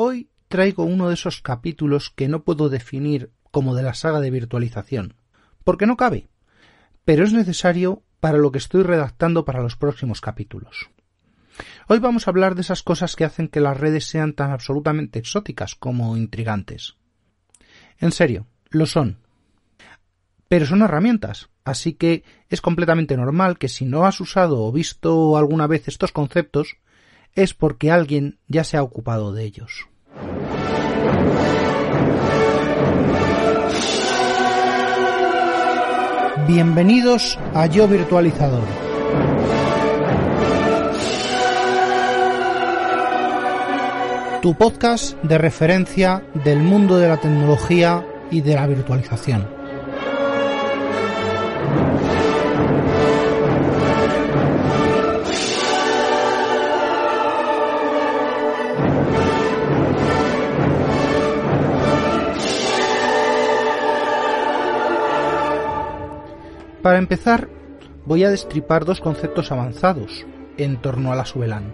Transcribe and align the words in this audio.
Hoy 0.00 0.30
traigo 0.46 0.84
uno 0.84 1.08
de 1.08 1.14
esos 1.14 1.42
capítulos 1.42 2.08
que 2.08 2.28
no 2.28 2.44
puedo 2.44 2.68
definir 2.68 3.32
como 3.50 3.74
de 3.74 3.82
la 3.82 3.94
saga 3.94 4.20
de 4.20 4.30
virtualización, 4.30 5.14
porque 5.64 5.86
no 5.86 5.96
cabe, 5.96 6.28
pero 7.04 7.24
es 7.24 7.32
necesario 7.32 8.04
para 8.20 8.38
lo 8.38 8.52
que 8.52 8.58
estoy 8.58 8.84
redactando 8.84 9.44
para 9.44 9.60
los 9.60 9.74
próximos 9.74 10.20
capítulos. 10.20 10.88
Hoy 11.88 11.98
vamos 11.98 12.28
a 12.28 12.30
hablar 12.30 12.54
de 12.54 12.60
esas 12.60 12.84
cosas 12.84 13.16
que 13.16 13.24
hacen 13.24 13.48
que 13.48 13.58
las 13.58 13.76
redes 13.76 14.04
sean 14.04 14.34
tan 14.34 14.52
absolutamente 14.52 15.18
exóticas 15.18 15.74
como 15.74 16.16
intrigantes. 16.16 16.94
En 17.98 18.12
serio, 18.12 18.46
lo 18.70 18.86
son. 18.86 19.18
Pero 20.46 20.64
son 20.64 20.82
herramientas, 20.82 21.48
así 21.64 21.94
que 21.94 22.22
es 22.50 22.60
completamente 22.60 23.16
normal 23.16 23.58
que 23.58 23.68
si 23.68 23.84
no 23.84 24.06
has 24.06 24.20
usado 24.20 24.62
o 24.62 24.70
visto 24.70 25.36
alguna 25.36 25.66
vez 25.66 25.88
estos 25.88 26.12
conceptos, 26.12 26.76
es 27.38 27.54
porque 27.54 27.92
alguien 27.92 28.36
ya 28.48 28.64
se 28.64 28.76
ha 28.76 28.82
ocupado 28.82 29.32
de 29.32 29.44
ellos. 29.44 29.86
Bienvenidos 36.48 37.38
a 37.54 37.66
Yo 37.66 37.86
Virtualizador. 37.86 38.64
Tu 44.42 44.54
podcast 44.56 45.16
de 45.22 45.38
referencia 45.38 46.24
del 46.44 46.58
mundo 46.58 46.98
de 46.98 47.06
la 47.06 47.18
tecnología 47.18 48.04
y 48.32 48.40
de 48.40 48.54
la 48.56 48.66
virtualización. 48.66 49.57
Para 66.82 66.98
empezar, 66.98 67.48
voy 68.06 68.24
a 68.24 68.30
destripar 68.30 68.84
dos 68.84 69.00
conceptos 69.00 69.50
avanzados 69.50 70.26
en 70.56 70.80
torno 70.80 71.12
a 71.12 71.16
la 71.16 71.24
subelán. 71.24 71.72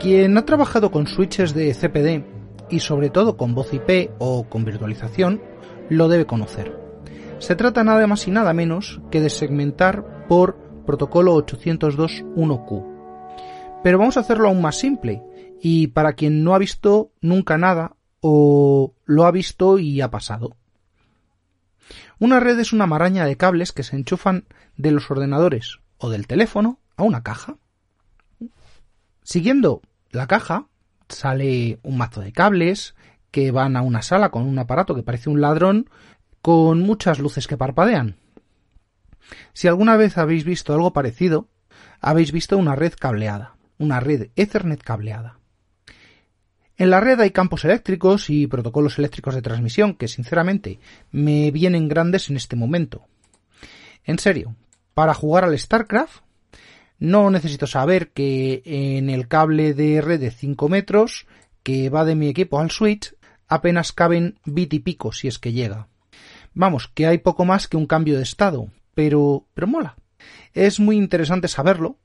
Quien 0.00 0.36
ha 0.36 0.44
trabajado 0.44 0.90
con 0.90 1.06
switches 1.06 1.54
de 1.54 1.72
CPD 1.72 2.24
y 2.68 2.80
sobre 2.80 3.10
todo 3.10 3.36
con 3.36 3.54
voz 3.54 3.72
IP 3.72 4.10
o 4.18 4.48
con 4.48 4.64
virtualización 4.64 5.40
lo 5.88 6.08
debe 6.08 6.26
conocer. 6.26 6.76
Se 7.38 7.54
trata 7.54 7.84
nada 7.84 8.06
más 8.06 8.26
y 8.26 8.30
nada 8.30 8.52
menos 8.52 9.00
que 9.10 9.20
de 9.20 9.30
segmentar 9.30 10.26
por 10.26 10.56
protocolo 10.84 11.36
802.1q. 11.36 12.84
Pero 13.82 13.98
vamos 13.98 14.16
a 14.16 14.20
hacerlo 14.20 14.48
aún 14.48 14.60
más 14.60 14.76
simple 14.76 15.22
y 15.62 15.88
para 15.88 16.14
quien 16.14 16.42
no 16.42 16.54
ha 16.54 16.58
visto 16.58 17.12
nunca 17.20 17.56
nada 17.56 17.96
o 18.20 18.94
lo 19.04 19.26
ha 19.26 19.30
visto 19.30 19.78
y 19.78 20.00
ha 20.00 20.10
pasado. 20.10 20.56
Una 22.18 22.40
red 22.40 22.58
es 22.58 22.72
una 22.72 22.86
maraña 22.86 23.26
de 23.26 23.36
cables 23.36 23.72
que 23.72 23.82
se 23.82 23.94
enchufan 23.94 24.46
de 24.76 24.90
los 24.90 25.10
ordenadores 25.10 25.80
o 25.98 26.08
del 26.08 26.26
teléfono 26.26 26.80
a 26.96 27.02
una 27.02 27.22
caja. 27.22 27.56
Siguiendo 29.22 29.82
la 30.10 30.26
caja 30.26 30.66
sale 31.08 31.78
un 31.82 31.98
mazo 31.98 32.22
de 32.22 32.32
cables 32.32 32.94
que 33.30 33.50
van 33.50 33.76
a 33.76 33.82
una 33.82 34.00
sala 34.00 34.30
con 34.30 34.44
un 34.44 34.58
aparato 34.58 34.94
que 34.94 35.02
parece 35.02 35.28
un 35.28 35.42
ladrón 35.42 35.90
con 36.40 36.80
muchas 36.80 37.18
luces 37.18 37.46
que 37.46 37.58
parpadean. 37.58 38.16
Si 39.52 39.68
alguna 39.68 39.96
vez 39.96 40.16
habéis 40.16 40.44
visto 40.44 40.72
algo 40.72 40.92
parecido, 40.92 41.48
habéis 42.00 42.32
visto 42.32 42.56
una 42.56 42.76
red 42.76 42.94
cableada, 42.98 43.56
una 43.78 44.00
red 44.00 44.30
Ethernet 44.36 44.82
cableada. 44.82 45.38
En 46.78 46.90
la 46.90 47.00
red 47.00 47.18
hay 47.20 47.30
campos 47.30 47.64
eléctricos 47.64 48.28
y 48.28 48.46
protocolos 48.46 48.98
eléctricos 48.98 49.34
de 49.34 49.42
transmisión 49.42 49.94
que 49.94 50.08
sinceramente 50.08 50.78
me 51.10 51.50
vienen 51.50 51.88
grandes 51.88 52.28
en 52.28 52.36
este 52.36 52.54
momento. 52.54 53.06
En 54.04 54.18
serio, 54.18 54.54
para 54.92 55.14
jugar 55.14 55.44
al 55.44 55.58
StarCraft 55.58 56.20
no 56.98 57.30
necesito 57.30 57.66
saber 57.66 58.10
que 58.10 58.62
en 58.64 59.10
el 59.10 59.28
cable 59.28 59.74
de 59.74 60.00
red 60.00 60.20
de 60.20 60.30
5 60.30 60.68
metros 60.68 61.26
que 61.62 61.90
va 61.90 62.04
de 62.04 62.14
mi 62.14 62.28
equipo 62.28 62.60
al 62.60 62.70
switch 62.70 63.14
apenas 63.48 63.92
caben 63.92 64.38
bit 64.44 64.74
y 64.74 64.80
pico 64.80 65.12
si 65.12 65.28
es 65.28 65.38
que 65.38 65.52
llega. 65.52 65.88
Vamos, 66.54 66.88
que 66.88 67.06
hay 67.06 67.18
poco 67.18 67.44
más 67.44 67.68
que 67.68 67.76
un 67.76 67.86
cambio 67.86 68.16
de 68.16 68.22
estado, 68.22 68.68
pero 68.94 69.46
pero 69.54 69.66
mola. 69.66 69.96
Es 70.54 70.80
muy 70.80 70.96
interesante 70.96 71.48
saberlo 71.48 71.98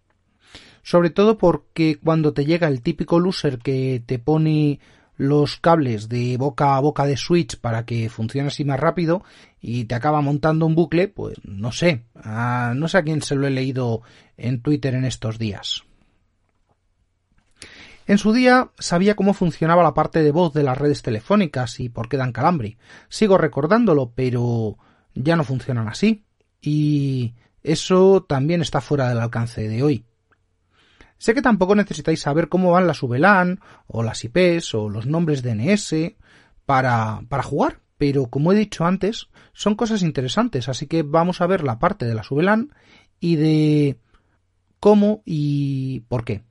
sobre 0.83 1.09
todo 1.09 1.37
porque 1.37 1.97
cuando 2.03 2.33
te 2.33 2.45
llega 2.45 2.67
el 2.67 2.81
típico 2.81 3.19
loser 3.19 3.59
que 3.59 4.01
te 4.05 4.19
pone 4.19 4.79
los 5.17 5.57
cables 5.57 6.09
de 6.09 6.35
boca 6.37 6.75
a 6.75 6.79
boca 6.79 7.05
de 7.05 7.15
switch 7.15 7.57
para 7.59 7.85
que 7.85 8.09
funcione 8.09 8.47
así 8.47 8.65
más 8.65 8.79
rápido 8.79 9.23
y 9.61 9.85
te 9.85 9.93
acaba 9.93 10.21
montando 10.21 10.65
un 10.65 10.73
bucle, 10.73 11.07
pues 11.07 11.37
no 11.43 11.71
sé, 11.71 12.05
no 12.15 12.87
sé 12.87 12.97
a 12.97 13.03
quién 13.03 13.21
se 13.21 13.35
lo 13.35 13.45
he 13.45 13.51
leído 13.51 14.01
en 14.37 14.61
Twitter 14.61 14.95
en 14.95 15.05
estos 15.05 15.37
días. 15.37 15.83
En 18.07 18.17
su 18.17 18.33
día 18.33 18.71
sabía 18.79 19.15
cómo 19.15 19.33
funcionaba 19.33 19.83
la 19.83 19.93
parte 19.93 20.23
de 20.23 20.31
voz 20.31 20.53
de 20.53 20.63
las 20.63 20.77
redes 20.77 21.01
telefónicas 21.01 21.79
y 21.79 21.89
por 21.89 22.09
qué 22.09 22.17
dan 22.17 22.31
calambre. 22.31 22.77
Sigo 23.07 23.37
recordándolo, 23.37 24.11
pero 24.15 24.77
ya 25.13 25.35
no 25.35 25.43
funcionan 25.43 25.87
así. 25.87 26.25
Y 26.61 27.35
eso 27.63 28.25
también 28.27 28.61
está 28.61 28.81
fuera 28.81 29.07
del 29.07 29.19
alcance 29.19 29.67
de 29.67 29.83
hoy. 29.83 30.05
Sé 31.21 31.35
que 31.35 31.43
tampoco 31.43 31.75
necesitáis 31.75 32.19
saber 32.19 32.49
cómo 32.49 32.71
van 32.71 32.87
las 32.87 33.03
VLAN 33.03 33.59
o 33.85 34.01
las 34.01 34.23
IPs 34.23 34.73
o 34.73 34.89
los 34.89 35.05
nombres 35.05 35.43
DNS 35.43 36.15
para, 36.65 37.21
para 37.29 37.43
jugar, 37.43 37.81
pero 37.99 38.31
como 38.31 38.51
he 38.51 38.55
dicho 38.55 38.85
antes, 38.85 39.29
son 39.53 39.75
cosas 39.75 40.01
interesantes, 40.01 40.67
así 40.67 40.87
que 40.87 41.03
vamos 41.03 41.39
a 41.39 41.45
ver 41.45 41.63
la 41.63 41.77
parte 41.77 42.07
de 42.07 42.15
las 42.15 42.31
VLAN 42.31 42.73
y 43.19 43.35
de 43.35 43.99
cómo 44.79 45.21
y 45.23 45.99
por 46.09 46.25
qué. 46.25 46.41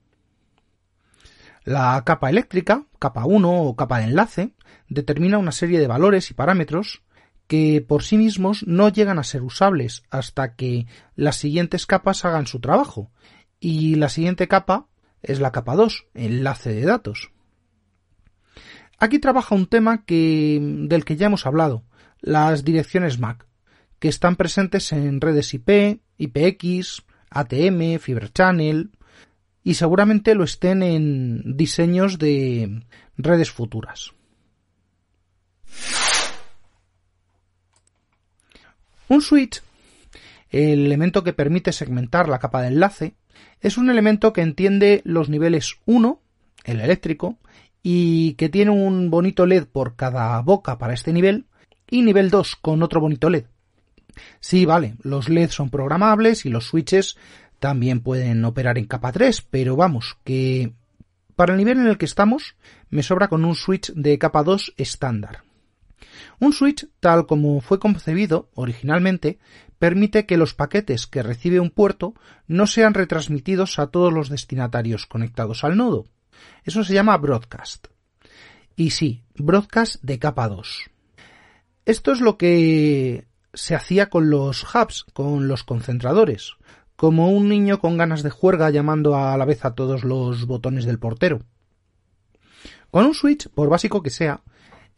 La 1.65 2.01
capa 2.05 2.29
eléctrica, 2.29 2.85
capa 2.97 3.25
1 3.25 3.63
o 3.63 3.75
capa 3.75 3.99
de 3.99 4.05
enlace, 4.05 4.53
determina 4.87 5.37
una 5.37 5.51
serie 5.51 5.81
de 5.81 5.87
valores 5.87 6.31
y 6.31 6.33
parámetros 6.33 7.03
que 7.45 7.83
por 7.85 8.03
sí 8.03 8.17
mismos 8.17 8.65
no 8.65 8.87
llegan 8.87 9.19
a 9.19 9.25
ser 9.25 9.43
usables 9.43 10.03
hasta 10.09 10.55
que 10.55 10.87
las 11.17 11.35
siguientes 11.35 11.85
capas 11.85 12.23
hagan 12.23 12.47
su 12.47 12.61
trabajo 12.61 13.11
y 13.61 13.95
la 13.95 14.09
siguiente 14.09 14.49
capa 14.49 14.87
es 15.21 15.39
la 15.39 15.51
capa 15.51 15.75
2, 15.75 16.07
enlace 16.15 16.73
de 16.73 16.81
datos. 16.81 17.31
Aquí 18.97 19.19
trabaja 19.19 19.55
un 19.55 19.67
tema 19.67 20.03
que, 20.03 20.59
del 20.61 21.05
que 21.05 21.15
ya 21.15 21.27
hemos 21.27 21.45
hablado, 21.45 21.83
las 22.19 22.65
direcciones 22.65 23.19
MAC, 23.19 23.45
que 23.99 24.09
están 24.09 24.35
presentes 24.35 24.91
en 24.91 25.21
redes 25.21 25.53
IP, 25.53 26.01
IPX, 26.17 27.03
ATM, 27.29 27.99
Fiber 27.99 28.33
Channel, 28.33 28.91
y 29.63 29.75
seguramente 29.75 30.33
lo 30.33 30.43
estén 30.43 30.81
en 30.81 31.55
diseños 31.55 32.17
de 32.17 32.83
redes 33.15 33.51
futuras. 33.51 34.11
Un 39.07 39.21
switch, 39.21 39.61
el 40.49 40.85
elemento 40.87 41.23
que 41.23 41.33
permite 41.33 41.71
segmentar 41.71 42.27
la 42.27 42.39
capa 42.39 42.63
de 42.63 42.69
enlace, 42.69 43.15
es 43.61 43.77
un 43.77 43.89
elemento 43.89 44.33
que 44.33 44.41
entiende 44.41 45.01
los 45.05 45.29
niveles 45.29 45.77
1, 45.85 46.19
el 46.65 46.81
eléctrico, 46.81 47.37
y 47.83 48.33
que 48.33 48.49
tiene 48.49 48.71
un 48.71 49.09
bonito 49.09 49.45
LED 49.45 49.65
por 49.65 49.95
cada 49.95 50.39
boca 50.41 50.77
para 50.77 50.93
este 50.93 51.13
nivel, 51.13 51.45
y 51.89 52.01
nivel 52.01 52.29
2 52.29 52.55
con 52.57 52.83
otro 52.83 53.01
bonito 53.01 53.29
LED. 53.29 53.45
Sí, 54.39 54.65
vale, 54.65 54.95
los 55.01 55.29
LED 55.29 55.49
son 55.49 55.69
programables 55.69 56.45
y 56.45 56.49
los 56.49 56.65
switches 56.65 57.17
también 57.59 58.01
pueden 58.01 58.43
operar 58.43 58.77
en 58.77 58.85
capa 58.85 59.11
3, 59.11 59.43
pero 59.43 59.75
vamos, 59.75 60.17
que 60.23 60.73
para 61.35 61.53
el 61.53 61.59
nivel 61.59 61.79
en 61.79 61.87
el 61.87 61.97
que 61.97 62.05
estamos 62.05 62.55
me 62.89 63.03
sobra 63.03 63.27
con 63.27 63.45
un 63.45 63.55
switch 63.55 63.93
de 63.93 64.17
capa 64.17 64.43
2 64.43 64.73
estándar. 64.77 65.43
Un 66.39 66.53
switch, 66.53 66.87
tal 66.99 67.27
como 67.27 67.61
fue 67.61 67.79
concebido 67.79 68.49
originalmente, 68.55 69.37
permite 69.81 70.27
que 70.27 70.37
los 70.37 70.53
paquetes 70.53 71.07
que 71.07 71.23
recibe 71.23 71.59
un 71.59 71.71
puerto 71.71 72.13
no 72.45 72.67
sean 72.67 72.93
retransmitidos 72.93 73.79
a 73.79 73.87
todos 73.87 74.13
los 74.13 74.29
destinatarios 74.29 75.07
conectados 75.07 75.63
al 75.63 75.75
nodo. 75.75 76.05
Eso 76.63 76.83
se 76.83 76.93
llama 76.93 77.17
broadcast. 77.17 77.87
Y 78.75 78.91
sí, 78.91 79.23
broadcast 79.33 79.95
de 80.03 80.19
capa 80.19 80.47
2. 80.49 80.91
Esto 81.87 82.11
es 82.11 82.21
lo 82.21 82.37
que 82.37 83.25
se 83.55 83.73
hacía 83.73 84.11
con 84.11 84.29
los 84.29 84.63
hubs, 84.63 85.03
con 85.13 85.47
los 85.47 85.63
concentradores, 85.63 86.57
como 86.95 87.29
un 87.29 87.49
niño 87.49 87.79
con 87.79 87.97
ganas 87.97 88.21
de 88.21 88.29
juerga 88.29 88.69
llamando 88.69 89.15
a 89.15 89.35
la 89.35 89.45
vez 89.45 89.65
a 89.65 89.73
todos 89.73 90.03
los 90.03 90.45
botones 90.45 90.85
del 90.85 90.99
portero. 90.99 91.39
Con 92.91 93.07
un 93.07 93.15
switch, 93.15 93.49
por 93.49 93.67
básico 93.67 94.03
que 94.03 94.11
sea, 94.11 94.41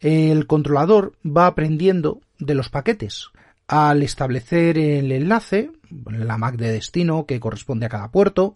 el 0.00 0.46
controlador 0.46 1.14
va 1.24 1.46
aprendiendo 1.46 2.20
de 2.38 2.54
los 2.54 2.68
paquetes. 2.68 3.30
Al 3.66 4.02
establecer 4.02 4.76
el 4.76 5.10
enlace, 5.10 5.70
la 6.06 6.36
MAC 6.36 6.56
de 6.56 6.72
destino 6.72 7.24
que 7.24 7.40
corresponde 7.40 7.86
a 7.86 7.88
cada 7.88 8.10
puerto, 8.10 8.54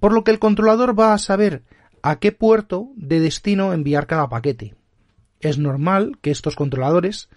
por 0.00 0.12
lo 0.12 0.22
que 0.22 0.30
el 0.30 0.38
controlador 0.38 0.98
va 0.98 1.14
a 1.14 1.18
saber 1.18 1.62
a 2.02 2.18
qué 2.18 2.32
puerto 2.32 2.90
de 2.96 3.20
destino 3.20 3.72
enviar 3.72 4.06
cada 4.06 4.28
paquete. 4.28 4.74
Es 5.40 5.58
normal 5.58 6.18
que 6.20 6.30
estos 6.30 6.56
controladores 6.56 7.30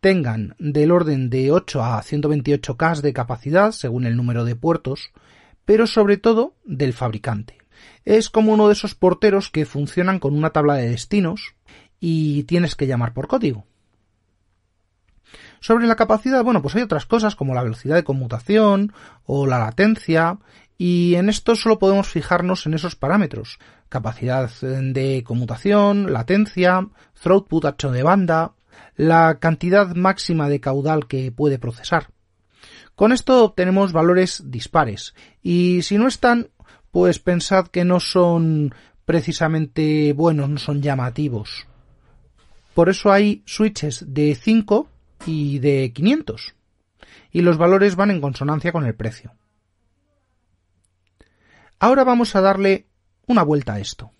tengan 0.00 0.54
del 0.58 0.90
orden 0.90 1.30
de 1.30 1.50
8 1.50 1.82
a 1.82 2.02
128K 2.02 3.00
de 3.00 3.12
capacidad 3.12 3.72
según 3.72 4.06
el 4.06 4.16
número 4.16 4.44
de 4.44 4.56
puertos, 4.56 5.12
pero 5.64 5.86
sobre 5.86 6.16
todo 6.16 6.54
del 6.64 6.92
fabricante. 6.92 7.58
Es 8.04 8.30
como 8.30 8.52
uno 8.52 8.68
de 8.68 8.74
esos 8.74 8.94
porteros 8.94 9.50
que 9.50 9.66
funcionan 9.66 10.18
con 10.18 10.34
una 10.34 10.50
tabla 10.50 10.74
de 10.74 10.88
destinos 10.88 11.54
y 12.00 12.44
tienes 12.44 12.74
que 12.74 12.86
llamar 12.86 13.12
por 13.12 13.28
código. 13.28 13.66
Sobre 15.64 15.86
la 15.86 15.96
capacidad, 15.96 16.44
bueno, 16.44 16.60
pues 16.60 16.74
hay 16.74 16.82
otras 16.82 17.06
cosas 17.06 17.36
como 17.36 17.54
la 17.54 17.62
velocidad 17.62 17.94
de 17.94 18.04
conmutación 18.04 18.92
o 19.24 19.46
la 19.46 19.58
latencia, 19.58 20.36
y 20.76 21.14
en 21.14 21.30
esto 21.30 21.56
solo 21.56 21.78
podemos 21.78 22.06
fijarnos 22.06 22.66
en 22.66 22.74
esos 22.74 22.96
parámetros. 22.96 23.58
Capacidad 23.88 24.50
de 24.60 25.24
conmutación, 25.26 26.12
latencia, 26.12 26.86
throughput 27.22 27.64
ancho 27.64 27.92
de 27.92 28.02
banda, 28.02 28.52
la 28.96 29.38
cantidad 29.38 29.94
máxima 29.94 30.50
de 30.50 30.60
caudal 30.60 31.06
que 31.06 31.32
puede 31.32 31.58
procesar. 31.58 32.08
Con 32.94 33.12
esto 33.12 33.42
obtenemos 33.42 33.94
valores 33.94 34.42
dispares, 34.44 35.14
y 35.42 35.80
si 35.80 35.96
no 35.96 36.08
están, 36.08 36.50
pues 36.90 37.20
pensad 37.20 37.68
que 37.68 37.86
no 37.86 38.00
son 38.00 38.74
precisamente 39.06 40.12
buenos, 40.12 40.50
no 40.50 40.58
son 40.58 40.82
llamativos. 40.82 41.66
Por 42.74 42.90
eso 42.90 43.10
hay 43.10 43.42
switches 43.46 44.04
de 44.12 44.34
5 44.34 44.90
y 45.26 45.58
de 45.58 45.92
500, 45.94 46.54
y 47.30 47.42
los 47.42 47.58
valores 47.58 47.96
van 47.96 48.10
en 48.10 48.20
consonancia 48.20 48.72
con 48.72 48.84
el 48.86 48.94
precio. 48.94 49.34
Ahora 51.78 52.04
vamos 52.04 52.34
a 52.36 52.40
darle 52.40 52.86
una 53.26 53.42
vuelta 53.42 53.74
a 53.74 53.80
esto. 53.80 54.10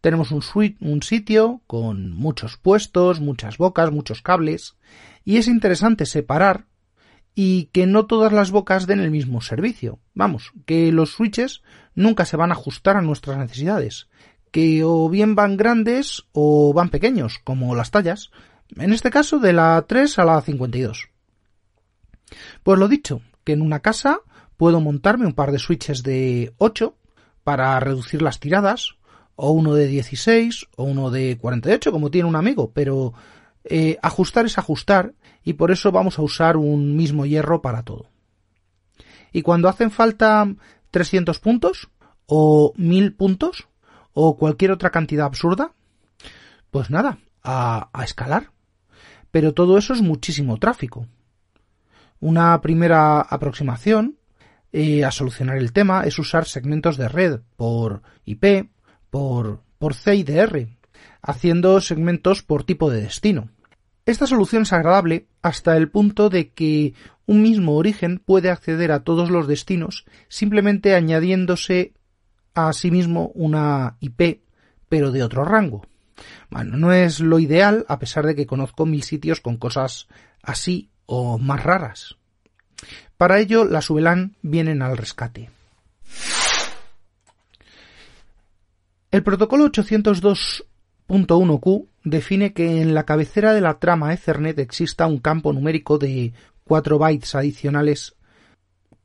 Tenemos 0.00 0.30
un, 0.30 0.42
un 0.80 1.02
sitio 1.02 1.60
con 1.66 2.12
muchos 2.12 2.56
puestos, 2.56 3.20
muchas 3.20 3.58
bocas, 3.58 3.90
muchos 3.90 4.22
cables, 4.22 4.76
y 5.24 5.38
es 5.38 5.48
interesante 5.48 6.06
separar 6.06 6.66
y 7.34 7.66
que 7.66 7.86
no 7.86 8.06
todas 8.06 8.32
las 8.32 8.50
bocas 8.50 8.86
den 8.86 9.00
el 9.00 9.10
mismo 9.10 9.40
servicio. 9.40 10.00
Vamos, 10.14 10.52
que 10.66 10.90
los 10.92 11.12
switches 11.12 11.62
nunca 11.94 12.24
se 12.24 12.36
van 12.36 12.50
a 12.50 12.54
ajustar 12.54 12.96
a 12.96 13.02
nuestras 13.02 13.38
necesidades, 13.38 14.08
que 14.50 14.82
o 14.84 15.08
bien 15.08 15.34
van 15.34 15.56
grandes 15.56 16.26
o 16.32 16.72
van 16.72 16.88
pequeños, 16.90 17.38
como 17.44 17.74
las 17.74 17.90
tallas, 17.90 18.30
en 18.76 18.92
este 18.92 19.10
caso 19.10 19.38
de 19.38 19.52
la 19.52 19.84
3 19.86 20.18
a 20.18 20.24
la 20.24 20.40
52. 20.40 21.08
Pues 22.62 22.78
lo 22.78 22.88
dicho, 22.88 23.22
que 23.44 23.52
en 23.52 23.62
una 23.62 23.80
casa 23.80 24.20
puedo 24.56 24.80
montarme 24.80 25.26
un 25.26 25.34
par 25.34 25.52
de 25.52 25.58
switches 25.58 26.02
de 26.02 26.52
8 26.58 26.94
para 27.44 27.78
reducir 27.80 28.20
las 28.22 28.40
tiradas, 28.40 28.98
o 29.40 29.52
uno 29.52 29.74
de 29.74 29.86
16 29.86 30.66
o 30.76 30.82
uno 30.82 31.10
de 31.12 31.38
48 31.38 31.92
como 31.92 32.10
tiene 32.10 32.28
un 32.28 32.34
amigo, 32.34 32.72
pero 32.74 33.14
eh, 33.62 33.96
ajustar 34.02 34.46
es 34.46 34.58
ajustar 34.58 35.14
y 35.44 35.52
por 35.52 35.70
eso 35.70 35.92
vamos 35.92 36.18
a 36.18 36.22
usar 36.22 36.56
un 36.56 36.96
mismo 36.96 37.24
hierro 37.24 37.62
para 37.62 37.84
todo. 37.84 38.10
Y 39.32 39.42
cuando 39.42 39.68
hacen 39.68 39.92
falta 39.92 40.52
300 40.90 41.38
puntos 41.38 41.88
o 42.26 42.72
1000 42.76 43.14
puntos 43.14 43.68
o 44.12 44.36
cualquier 44.36 44.72
otra 44.72 44.90
cantidad 44.90 45.26
absurda, 45.26 45.70
pues 46.72 46.90
nada, 46.90 47.18
a, 47.44 47.88
escalar. 48.02 48.50
Pero 49.30 49.54
todo 49.54 49.78
eso 49.78 49.92
es 49.92 50.02
muchísimo 50.02 50.58
tráfico. 50.58 51.06
Una 52.20 52.60
primera 52.60 53.20
aproximación 53.20 54.16
eh, 54.72 55.04
a 55.04 55.10
solucionar 55.10 55.56
el 55.56 55.72
tema 55.72 56.04
es 56.04 56.18
usar 56.18 56.46
segmentos 56.46 56.96
de 56.96 57.08
red 57.08 57.40
por 57.56 58.02
IP 58.24 58.70
por, 59.10 59.62
por 59.78 59.94
CIDR, 59.94 60.68
haciendo 61.22 61.80
segmentos 61.80 62.42
por 62.42 62.64
tipo 62.64 62.90
de 62.90 63.02
destino. 63.02 63.50
Esta 64.04 64.26
solución 64.26 64.62
es 64.62 64.72
agradable 64.72 65.28
hasta 65.42 65.76
el 65.76 65.90
punto 65.90 66.30
de 66.30 66.50
que 66.52 66.94
un 67.26 67.42
mismo 67.42 67.76
origen 67.76 68.18
puede 68.18 68.50
acceder 68.50 68.90
a 68.90 69.04
todos 69.04 69.30
los 69.30 69.46
destinos 69.46 70.06
simplemente 70.28 70.94
añadiéndose 70.94 71.92
a 72.54 72.72
sí 72.72 72.90
mismo 72.90 73.30
una 73.34 73.96
IP, 74.00 74.40
pero 74.88 75.12
de 75.12 75.22
otro 75.22 75.44
rango. 75.44 75.82
Bueno, 76.50 76.76
no 76.76 76.92
es 76.92 77.20
lo 77.20 77.38
ideal, 77.38 77.84
a 77.88 77.98
pesar 77.98 78.26
de 78.26 78.34
que 78.34 78.46
conozco 78.46 78.86
mil 78.86 79.02
sitios 79.02 79.40
con 79.40 79.56
cosas 79.56 80.08
así 80.42 80.90
o 81.06 81.38
más 81.38 81.62
raras. 81.62 82.16
Para 83.16 83.40
ello, 83.40 83.64
las 83.64 83.88
VLAN 83.88 84.36
vienen 84.42 84.82
al 84.82 84.96
rescate. 84.96 85.50
El 89.10 89.22
protocolo 89.22 89.64
802.1q 89.66 91.86
define 92.04 92.52
que 92.52 92.82
en 92.82 92.94
la 92.94 93.04
cabecera 93.04 93.54
de 93.54 93.60
la 93.60 93.78
trama 93.78 94.12
Ethernet 94.12 94.58
exista 94.58 95.06
un 95.06 95.18
campo 95.18 95.52
numérico 95.52 95.98
de 95.98 96.32
4 96.64 96.98
bytes 96.98 97.34
adicionales 97.34 98.16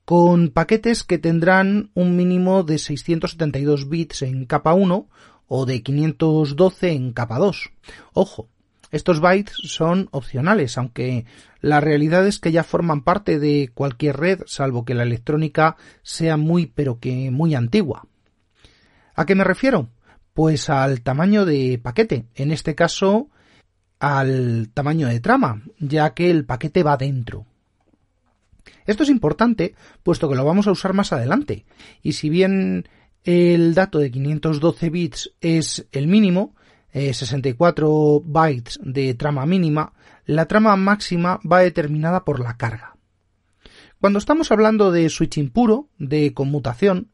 con 0.06 0.50
paquetes 0.50 1.04
que 1.04 1.18
tendrán 1.18 1.92
un 1.94 2.18
mínimo 2.18 2.64
de 2.64 2.78
672 2.78 3.88
bits 3.88 4.24
en 4.24 4.46
capa 4.46 4.74
1 4.74 5.08
o 5.48 5.66
de 5.66 5.84
512 5.84 6.92
en 6.92 7.14
capa 7.14 7.38
2. 7.38 7.72
Ojo, 8.14 8.50
estos 8.92 9.20
bytes 9.20 9.56
son 9.64 10.08
opcionales, 10.12 10.78
aunque 10.78 11.26
la 11.62 11.82
realidad 11.82 12.28
es 12.28 12.40
que 12.40 12.52
ya 12.52 12.64
forman 12.64 13.02
parte 13.02 13.40
de 13.40 13.72
cualquier 13.74 14.18
red, 14.18 14.42
salvo 14.46 14.86
que 14.86 14.94
la 14.94 15.04
electrónica 15.04 15.78
sea 16.04 16.38
muy 16.38 16.68
pero 16.68 17.00
que 17.00 17.32
muy 17.32 17.56
antigua. 17.56 18.08
¿A 19.16 19.26
qué 19.26 19.34
me 19.34 19.44
refiero? 19.44 19.90
Pues 20.34 20.70
al 20.70 21.02
tamaño 21.02 21.46
de 21.46 21.80
paquete, 21.82 22.26
en 22.36 22.52
este 22.52 22.76
caso 22.76 23.30
al 24.00 24.70
tamaño 24.74 25.08
de 25.08 25.22
trama, 25.22 25.64
ya 25.80 26.14
que 26.14 26.30
el 26.30 26.46
paquete 26.46 26.84
va 26.84 26.98
dentro. 26.98 27.46
Esto 28.86 29.04
es 29.04 29.10
importante, 29.10 29.76
puesto 30.04 30.30
que 30.30 30.36
lo 30.36 30.46
vamos 30.46 30.68
a 30.68 30.72
usar 30.72 30.94
más 30.94 31.14
adelante, 31.14 31.66
y 32.02 32.14
si 32.14 32.30
bien 32.30 32.88
el 33.24 33.74
dato 33.74 34.00
de 34.00 34.12
512 34.12 34.90
bits 34.90 35.34
es 35.42 35.88
el 35.92 36.08
mínimo, 36.08 36.56
64 36.92 38.18
eh, 38.18 38.22
bytes 38.26 38.80
de 38.84 39.14
trama 39.16 39.46
mínima, 39.46 39.94
la 40.26 40.46
trama 40.46 40.76
máxima 40.76 41.40
va 41.50 41.60
determinada 41.60 42.24
por 42.24 42.40
la 42.40 42.58
carga. 42.58 42.96
Cuando 44.00 44.20
estamos 44.20 44.52
hablando 44.52 44.92
de 44.92 45.10
switching 45.10 45.50
puro, 45.50 45.90
de 45.98 46.34
conmutación, 46.34 47.10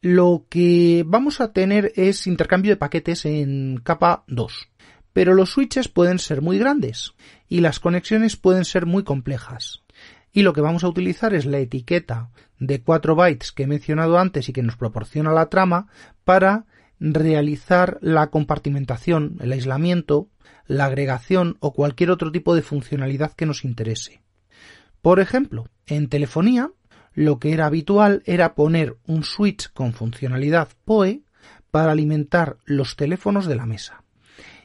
lo 0.00 0.46
que 0.48 1.04
vamos 1.06 1.40
a 1.40 1.52
tener 1.52 1.92
es 1.96 2.26
intercambio 2.26 2.72
de 2.72 2.76
paquetes 2.76 3.24
en 3.24 3.80
capa 3.82 4.24
2. 4.28 4.68
Pero 5.12 5.34
los 5.34 5.50
switches 5.50 5.88
pueden 5.88 6.18
ser 6.18 6.40
muy 6.40 6.58
grandes 6.58 7.14
y 7.48 7.60
las 7.60 7.80
conexiones 7.80 8.36
pueden 8.36 8.64
ser 8.64 8.86
muy 8.86 9.04
complejas. 9.04 9.81
Y 10.32 10.42
lo 10.42 10.52
que 10.52 10.62
vamos 10.62 10.82
a 10.82 10.88
utilizar 10.88 11.34
es 11.34 11.44
la 11.44 11.58
etiqueta 11.58 12.30
de 12.58 12.82
4 12.82 13.14
bytes 13.14 13.52
que 13.52 13.64
he 13.64 13.66
mencionado 13.66 14.18
antes 14.18 14.48
y 14.48 14.52
que 14.52 14.62
nos 14.62 14.76
proporciona 14.76 15.32
la 15.32 15.50
trama 15.50 15.88
para 16.24 16.64
realizar 16.98 17.98
la 18.00 18.28
compartimentación, 18.30 19.36
el 19.40 19.52
aislamiento, 19.52 20.28
la 20.66 20.86
agregación 20.86 21.56
o 21.60 21.72
cualquier 21.72 22.10
otro 22.10 22.32
tipo 22.32 22.54
de 22.54 22.62
funcionalidad 22.62 23.32
que 23.32 23.46
nos 23.46 23.64
interese. 23.64 24.22
Por 25.02 25.20
ejemplo, 25.20 25.66
en 25.86 26.08
telefonía 26.08 26.70
lo 27.12 27.38
que 27.38 27.52
era 27.52 27.66
habitual 27.66 28.22
era 28.24 28.54
poner 28.54 28.96
un 29.06 29.24
switch 29.24 29.70
con 29.72 29.92
funcionalidad 29.92 30.68
PoE 30.84 31.22
para 31.70 31.92
alimentar 31.92 32.56
los 32.64 32.96
teléfonos 32.96 33.46
de 33.46 33.56
la 33.56 33.66
mesa 33.66 34.04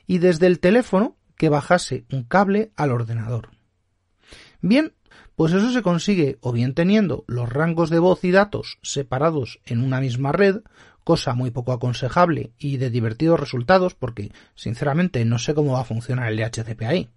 y 0.06 0.20
desde 0.20 0.48
el 0.48 0.60
teléfono 0.60 1.18
que 1.36 1.50
bajase 1.50 2.06
un 2.12 2.24
cable 2.24 2.72
al 2.76 2.92
ordenador. 2.92 3.50
Bien, 4.62 4.94
pues 5.38 5.54
eso 5.54 5.72
se 5.72 5.84
consigue 5.84 6.40
o 6.42 6.52
bien 6.52 6.74
teniendo 6.74 7.24
los 7.28 7.48
rangos 7.48 7.92
de 7.92 8.00
voz 8.00 8.24
y 8.24 8.32
datos 8.32 8.80
separados 8.82 9.60
en 9.66 9.84
una 9.84 10.02
misma 10.02 10.32
red, 10.32 10.62
cosa 11.04 11.36
muy 11.36 11.52
poco 11.52 11.74
aconsejable 11.74 12.54
y 12.58 12.78
de 12.78 12.90
divertidos 12.90 13.40
resultados 13.40 13.94
porque 13.94 14.32
sinceramente 14.56 15.24
no 15.26 15.38
sé 15.38 15.54
cómo 15.54 15.74
va 15.74 15.82
a 15.82 15.86
funcionar 15.86 16.32
el 16.32 16.38
DHCP 16.38 16.82
ahí 16.82 17.10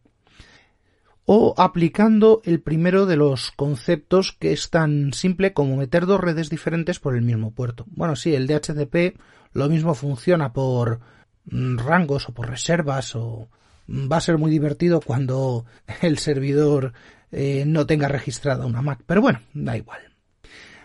o 1.25 1.55
aplicando 1.57 2.43
el 2.45 2.61
primero 2.61 3.07
de 3.07 3.17
los 3.17 3.53
conceptos 3.53 4.37
que 4.39 4.53
es 4.53 4.69
tan 4.69 5.15
simple 5.15 5.55
como 5.55 5.77
meter 5.77 6.05
dos 6.05 6.21
redes 6.21 6.51
diferentes 6.51 6.99
por 6.99 7.17
el 7.17 7.23
mismo 7.23 7.53
puerto. 7.53 7.87
Bueno, 7.89 8.17
sí, 8.17 8.35
el 8.35 8.47
DHCP 8.47 9.19
lo 9.55 9.71
mismo 9.71 9.95
funciona 9.95 10.53
por 10.53 11.01
mm, 11.47 11.79
rangos 11.79 12.29
o 12.29 12.35
por 12.35 12.51
reservas 12.51 13.17
o 13.17 13.49
va 13.89 14.19
a 14.19 14.21
ser 14.21 14.37
muy 14.37 14.51
divertido 14.51 15.01
cuando 15.01 15.65
el 16.03 16.19
servidor 16.19 16.93
eh, 17.33 17.65
no 17.67 17.87
tenga 17.87 18.09
registrada 18.09 18.67
una 18.67 18.83
Mac. 18.83 19.01
Pero 19.07 19.21
bueno, 19.21 19.41
da 19.55 19.77
igual. 19.77 20.01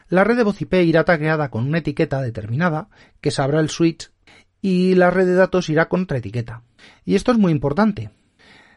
La 0.07 0.23
red 0.23 0.37
de 0.37 0.43
voz 0.43 0.61
IP 0.61 0.73
irá 0.73 1.03
tagueada 1.03 1.49
con 1.49 1.67
una 1.67 1.79
etiqueta 1.79 2.21
determinada 2.21 2.89
que 3.21 3.31
sabrá 3.31 3.59
el 3.59 3.69
switch 3.69 4.11
y 4.61 4.95
la 4.95 5.09
red 5.09 5.25
de 5.25 5.33
datos 5.33 5.69
irá 5.69 5.89
con 5.89 6.03
otra 6.03 6.19
etiqueta. 6.19 6.63
Y 7.03 7.15
esto 7.15 7.31
es 7.31 7.37
muy 7.37 7.51
importante. 7.51 8.11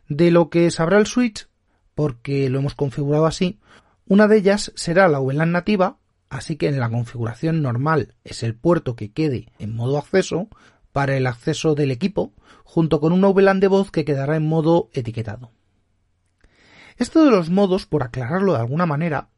De 0.08 0.30
lo 0.30 0.48
que 0.48 0.70
sabrá 0.70 0.98
el 0.98 1.06
switch, 1.06 1.48
porque 1.94 2.48
lo 2.48 2.60
hemos 2.60 2.75
configurado 2.75 3.26
así, 3.26 3.58
una 4.06 4.26
de 4.26 4.38
ellas 4.38 4.72
será 4.75 5.08
la 5.08 5.18
VLAN 5.18 5.52
nativa, 5.52 5.98
así 6.30 6.56
que 6.56 6.68
en 6.68 6.80
la 6.80 6.88
configuración 6.88 7.60
normal 7.60 8.14
es 8.25 8.42
el 8.42 8.54
puerto 8.54 8.96
que 8.96 9.12
quede 9.12 9.52
en 9.58 9.76
modo 9.76 9.98
acceso 9.98 10.48
para 10.92 11.16
el 11.16 11.26
acceso 11.26 11.75
del 11.75 11.90
equipo, 11.90 12.32
junto 12.64 13.00
con 13.00 13.12
una 13.12 13.28
VLAN 13.28 13.60
de 13.60 13.68
voz 13.68 13.90
que 13.90 14.06
quedará 14.06 14.37
en 14.37 14.46
modo 14.46 14.88
etiquetado. 14.94 15.52
Esto 16.98 17.24
de 17.24 17.30
los 17.30 17.48
modos, 17.48 17.86
por 17.86 18.02
aclararlo 18.02 18.52
de 18.52 18.58
alguna 18.58 18.84
manera, 18.84 19.28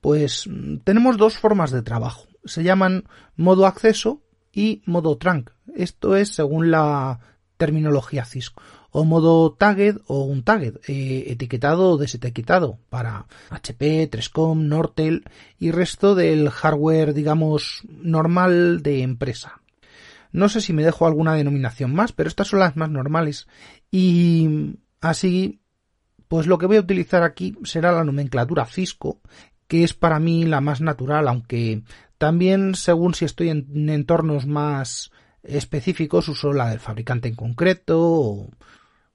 pues 0.00 0.46
mm, 0.46 0.78
tenemos 0.78 1.16
dos 1.16 1.38
formas 1.38 1.70
de 1.70 1.82
trabajo. 1.82 2.26
Se 2.44 2.62
llaman 2.62 3.04
modo 3.36 3.66
acceso 3.66 4.22
y 4.52 4.82
modo 4.86 5.16
trunk. 5.16 5.50
Esto 5.74 6.16
es 6.16 6.30
según 6.30 6.70
la 6.70 7.20
terminología 7.56 8.24
Cisco. 8.24 8.62
O 8.90 9.04
modo 9.04 9.52
tagged 9.52 9.98
o 10.06 10.24
un 10.24 10.42
tagged, 10.42 10.80
eh, 10.88 11.24
etiquetado 11.28 11.90
o 11.90 11.96
desetiquetado 11.96 12.78
para 12.88 13.26
HP, 13.50 14.06
Trescom, 14.06 14.68
Nortel 14.68 15.24
y 15.58 15.70
resto 15.70 16.14
del 16.14 16.50
hardware, 16.50 17.12
digamos, 17.12 17.82
normal 17.88 18.82
de 18.82 19.02
empresa. 19.02 19.60
No 20.32 20.48
sé 20.48 20.60
si 20.60 20.72
me 20.72 20.84
dejo 20.84 21.06
alguna 21.06 21.34
denominación 21.34 21.94
más, 21.94 22.12
pero 22.12 22.28
estas 22.28 22.48
son 22.48 22.60
las 22.60 22.76
más 22.76 22.90
normales. 22.90 23.46
Y 23.90 24.76
así, 25.00 25.60
pues 26.28 26.46
lo 26.46 26.58
que 26.58 26.66
voy 26.66 26.76
a 26.76 26.80
utilizar 26.80 27.22
aquí 27.22 27.56
será 27.64 27.92
la 27.92 28.04
nomenclatura 28.04 28.66
Cisco, 28.66 29.20
que 29.68 29.84
es 29.84 29.94
para 29.94 30.18
mí 30.18 30.44
la 30.44 30.60
más 30.60 30.80
natural, 30.80 31.28
aunque 31.28 31.82
también 32.18 32.74
según 32.74 33.14
si 33.14 33.24
estoy 33.24 33.50
en 33.50 33.88
entornos 33.88 34.46
más 34.46 35.10
específicos 35.42 36.28
uso 36.28 36.52
la 36.52 36.70
del 36.70 36.80
fabricante 36.80 37.28
en 37.28 37.36
concreto 37.36 38.00
o 38.00 38.50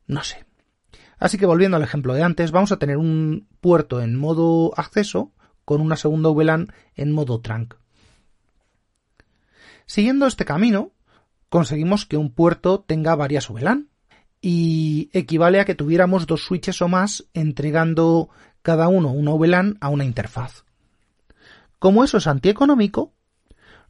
no 0.07 0.23
sé. 0.23 0.45
Así 1.19 1.37
que 1.37 1.45
volviendo 1.45 1.77
al 1.77 1.83
ejemplo 1.83 2.13
de 2.13 2.23
antes, 2.23 2.51
vamos 2.51 2.71
a 2.71 2.77
tener 2.77 2.97
un 2.97 3.47
puerto 3.59 4.01
en 4.01 4.15
modo 4.15 4.73
acceso 4.75 5.31
con 5.65 5.81
una 5.81 5.95
segunda 5.95 6.29
VLAN 6.29 6.73
en 6.95 7.11
modo 7.11 7.41
trunk. 7.41 7.75
Siguiendo 9.85 10.25
este 10.25 10.45
camino, 10.45 10.91
conseguimos 11.49 12.05
que 12.05 12.17
un 12.17 12.33
puerto 12.33 12.79
tenga 12.79 13.15
varias 13.15 13.49
VLAN 13.49 13.90
y 14.41 15.09
equivale 15.13 15.59
a 15.59 15.65
que 15.65 15.75
tuviéramos 15.75 16.25
dos 16.25 16.43
switches 16.43 16.81
o 16.81 16.87
más 16.87 17.25
entregando 17.33 18.29
cada 18.63 18.87
uno 18.87 19.11
una 19.11 19.33
VLAN 19.33 19.77
a 19.79 19.89
una 19.89 20.05
interfaz. 20.05 20.63
Como 21.79 22.03
eso 22.03 22.17
es 22.17 22.27
antieconómico, 22.27 23.13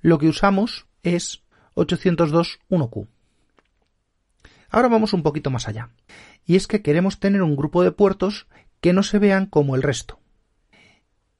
lo 0.01 0.17
que 0.17 0.27
usamos 0.27 0.85
es 1.03 1.41
802.1q. 1.75 3.07
Ahora 4.69 4.87
vamos 4.87 5.13
un 5.13 5.23
poquito 5.23 5.49
más 5.49 5.67
allá. 5.67 5.89
Y 6.45 6.55
es 6.55 6.67
que 6.67 6.81
queremos 6.81 7.19
tener 7.19 7.41
un 7.41 7.55
grupo 7.55 7.83
de 7.83 7.91
puertos 7.91 8.47
que 8.79 8.93
no 8.93 9.03
se 9.03 9.19
vean 9.19 9.45
como 9.45 9.75
el 9.75 9.83
resto. 9.83 10.19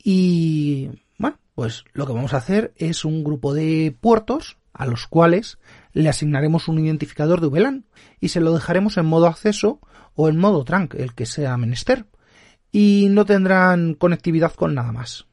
Y 0.03 0.89
bueno, 1.17 1.37
pues 1.55 1.85
lo 1.93 2.05
que 2.05 2.13
vamos 2.13 2.33
a 2.33 2.37
hacer 2.37 2.73
es 2.75 3.05
un 3.05 3.23
grupo 3.23 3.53
de 3.53 3.95
puertos 3.99 4.57
a 4.73 4.85
los 4.85 5.07
cuales 5.07 5.59
le 5.93 6.09
asignaremos 6.09 6.67
un 6.67 6.79
identificador 6.79 7.41
de 7.41 7.47
VLAN 7.47 7.85
y 8.19 8.29
se 8.29 8.39
lo 8.39 8.53
dejaremos 8.53 8.97
en 8.97 9.05
modo 9.05 9.27
acceso 9.27 9.79
o 10.15 10.29
en 10.29 10.37
modo 10.37 10.63
trunk, 10.63 10.95
el 10.95 11.13
que 11.13 11.25
sea 11.25 11.57
menester 11.57 12.05
y 12.71 13.07
no 13.11 13.25
tendrán 13.25 13.93
conectividad 13.95 14.53
con 14.53 14.73
nada 14.73 14.91
más. 14.91 15.27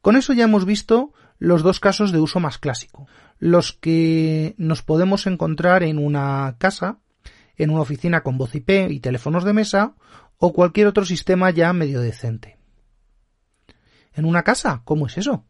Con 0.00 0.16
eso 0.16 0.32
ya 0.32 0.44
hemos 0.44 0.64
visto 0.64 1.12
los 1.38 1.62
dos 1.62 1.80
casos 1.80 2.12
de 2.12 2.20
uso 2.20 2.40
más 2.40 2.58
clásico, 2.58 3.06
los 3.38 3.72
que 3.72 4.54
nos 4.56 4.82
podemos 4.82 5.26
encontrar 5.26 5.82
en 5.82 5.98
una 5.98 6.56
casa, 6.58 6.98
en 7.56 7.70
una 7.70 7.82
oficina 7.82 8.22
con 8.22 8.38
voz 8.38 8.54
IP 8.54 8.90
y 8.90 9.00
teléfonos 9.00 9.44
de 9.44 9.52
mesa 9.52 9.94
o 10.38 10.52
cualquier 10.52 10.86
otro 10.86 11.04
sistema 11.04 11.50
ya 11.50 11.72
medio 11.72 12.00
decente. 12.00 12.58
¿En 14.14 14.24
una 14.24 14.42
casa? 14.42 14.82
¿Cómo 14.84 15.06
es 15.06 15.18
eso? 15.18 15.44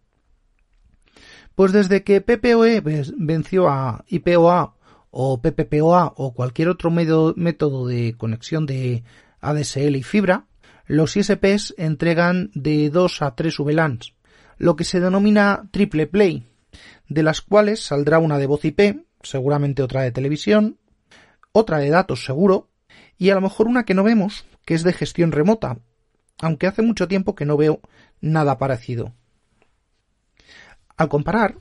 Pues 1.54 1.72
desde 1.72 2.02
que 2.02 2.20
PPOE 2.20 2.82
venció 3.16 3.68
a 3.68 4.04
IPOA 4.08 4.74
o 5.10 5.40
PPPoA 5.40 6.14
o 6.16 6.34
cualquier 6.34 6.68
otro 6.68 6.90
método 6.90 7.86
de 7.86 8.16
conexión 8.16 8.66
de 8.66 9.04
ADSL 9.40 9.94
y 9.94 10.02
fibra, 10.02 10.46
los 10.86 11.16
ISPs 11.16 11.74
entregan 11.78 12.50
de 12.54 12.90
2 12.90 13.22
a 13.22 13.34
3 13.36 13.58
VLANs, 13.60 14.14
lo 14.58 14.74
que 14.74 14.84
se 14.84 14.98
denomina 14.98 15.68
triple 15.70 16.08
play, 16.08 16.44
de 17.08 17.22
las 17.22 17.40
cuales 17.40 17.80
saldrá 17.84 18.18
una 18.18 18.38
de 18.38 18.46
voz 18.46 18.64
IP, 18.64 19.06
seguramente 19.22 19.82
otra 19.82 20.02
de 20.02 20.10
televisión, 20.10 20.78
otra 21.52 21.78
de 21.78 21.90
datos 21.90 22.24
seguro, 22.24 22.68
y 23.16 23.30
a 23.30 23.34
lo 23.34 23.40
mejor 23.40 23.68
una 23.68 23.84
que 23.84 23.94
no 23.94 24.02
vemos, 24.02 24.44
que 24.64 24.74
es 24.74 24.82
de 24.82 24.92
gestión 24.92 25.30
remota, 25.30 25.78
aunque 26.40 26.66
hace 26.66 26.82
mucho 26.82 27.06
tiempo 27.06 27.36
que 27.36 27.46
no 27.46 27.56
veo 27.56 27.80
nada 28.20 28.58
parecido. 28.58 29.14
Al 30.96 31.08
comparar, 31.08 31.58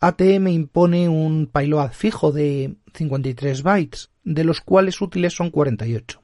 ATM 0.00 0.48
impone 0.48 1.08
un 1.08 1.46
payload 1.46 1.92
fijo 1.92 2.32
de 2.32 2.76
53 2.94 3.62
bytes, 3.62 4.10
de 4.24 4.44
los 4.44 4.60
cuales 4.60 5.00
útiles 5.00 5.34
son 5.34 5.50
48. 5.50 6.22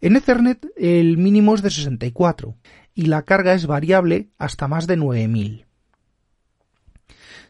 En 0.00 0.16
Ethernet 0.16 0.66
el 0.76 1.16
mínimo 1.16 1.54
es 1.54 1.62
de 1.62 1.70
64 1.70 2.56
y 2.94 3.02
la 3.06 3.22
carga 3.22 3.54
es 3.54 3.66
variable 3.66 4.30
hasta 4.36 4.66
más 4.66 4.86
de 4.88 4.96
9000. 4.96 5.66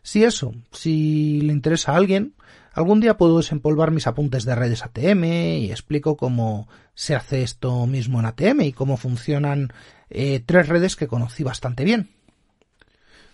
Si 0.02 0.24
eso, 0.24 0.52
si 0.72 1.40
le 1.42 1.52
interesa 1.52 1.92
a 1.92 1.96
alguien, 1.96 2.34
algún 2.74 3.00
día 3.00 3.16
puedo 3.16 3.38
desempolvar 3.38 3.90
mis 3.92 4.06
apuntes 4.06 4.44
de 4.44 4.54
redes 4.54 4.82
ATM 4.82 5.24
y 5.24 5.70
explico 5.70 6.16
cómo 6.16 6.68
se 6.94 7.14
hace 7.14 7.42
esto 7.42 7.86
mismo 7.86 8.20
en 8.20 8.26
ATM 8.26 8.60
y 8.62 8.72
cómo 8.72 8.96
funcionan 8.96 9.72
eh, 10.10 10.42
tres 10.44 10.68
redes 10.68 10.96
que 10.96 11.06
conocí 11.06 11.44
bastante 11.44 11.84
bien. 11.84 12.10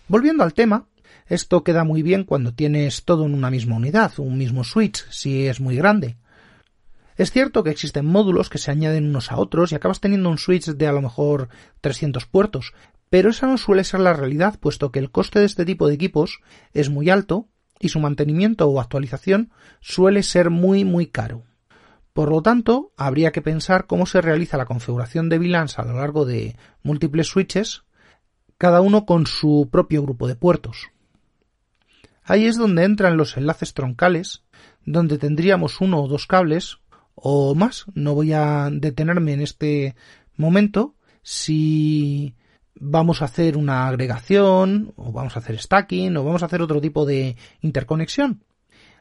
Volviendo 0.09 0.43
al 0.43 0.55
tema, 0.55 0.87
esto 1.27 1.63
queda 1.63 1.83
muy 1.83 2.01
bien 2.01 2.23
cuando 2.23 2.55
tienes 2.55 3.05
todo 3.05 3.27
en 3.27 3.35
una 3.35 3.51
misma 3.51 3.75
unidad, 3.75 4.11
un 4.17 4.39
mismo 4.39 4.63
switch, 4.63 5.07
si 5.11 5.45
es 5.45 5.59
muy 5.59 5.75
grande. 5.75 6.17
Es 7.15 7.29
cierto 7.29 7.63
que 7.63 7.69
existen 7.69 8.07
módulos 8.07 8.49
que 8.49 8.57
se 8.57 8.71
añaden 8.71 9.05
unos 9.05 9.31
a 9.31 9.37
otros 9.37 9.71
y 9.71 9.75
acabas 9.75 9.99
teniendo 9.99 10.31
un 10.31 10.39
switch 10.39 10.65
de 10.65 10.87
a 10.87 10.93
lo 10.93 11.03
mejor 11.03 11.49
300 11.81 12.25
puertos, 12.25 12.73
pero 13.11 13.29
esa 13.29 13.45
no 13.45 13.59
suele 13.59 13.83
ser 13.83 13.99
la 13.99 14.13
realidad, 14.13 14.57
puesto 14.59 14.91
que 14.91 14.97
el 14.97 15.11
coste 15.11 15.37
de 15.37 15.45
este 15.45 15.63
tipo 15.63 15.87
de 15.87 15.93
equipos 15.93 16.39
es 16.73 16.89
muy 16.89 17.11
alto 17.11 17.47
y 17.79 17.89
su 17.89 17.99
mantenimiento 17.99 18.67
o 18.67 18.81
actualización 18.81 19.51
suele 19.79 20.23
ser 20.23 20.49
muy 20.49 20.85
muy 20.85 21.05
caro. 21.05 21.43
Por 22.13 22.31
lo 22.31 22.41
tanto, 22.41 22.93
habría 22.97 23.31
que 23.31 23.43
pensar 23.43 23.85
cómo 23.85 24.07
se 24.07 24.21
realiza 24.21 24.57
la 24.57 24.65
configuración 24.65 25.29
de 25.29 25.37
VLANs 25.37 25.77
a 25.77 25.83
lo 25.83 25.97
largo 25.97 26.25
de 26.25 26.55
múltiples 26.81 27.27
switches, 27.27 27.83
cada 28.59 28.81
uno 28.81 29.05
con 29.05 29.25
su 29.25 29.69
propio 29.71 30.03
grupo 30.03 30.27
de 30.27 30.35
puertos. 30.35 30.91
Ahí 32.23 32.45
es 32.45 32.57
donde 32.57 32.83
entran 32.83 33.17
los 33.17 33.37
enlaces 33.37 33.73
troncales, 33.73 34.43
donde 34.85 35.17
tendríamos 35.17 35.81
uno 35.81 36.03
o 36.03 36.07
dos 36.07 36.27
cables 36.27 36.77
o 37.15 37.55
más. 37.55 37.85
No 37.95 38.13
voy 38.13 38.33
a 38.33 38.69
detenerme 38.71 39.33
en 39.33 39.41
este 39.41 39.95
momento 40.35 40.93
si 41.23 42.35
vamos 42.75 43.21
a 43.21 43.25
hacer 43.25 43.55
una 43.55 43.87
agregación 43.87 44.93
o 44.97 45.13
vamos 45.13 45.35
a 45.35 45.39
hacer 45.39 45.57
stacking 45.57 46.17
o 46.17 46.23
vamos 46.25 46.43
a 46.43 46.47
hacer 46.47 46.61
otro 46.61 46.81
tipo 46.81 47.05
de 47.05 47.37
interconexión. 47.61 48.43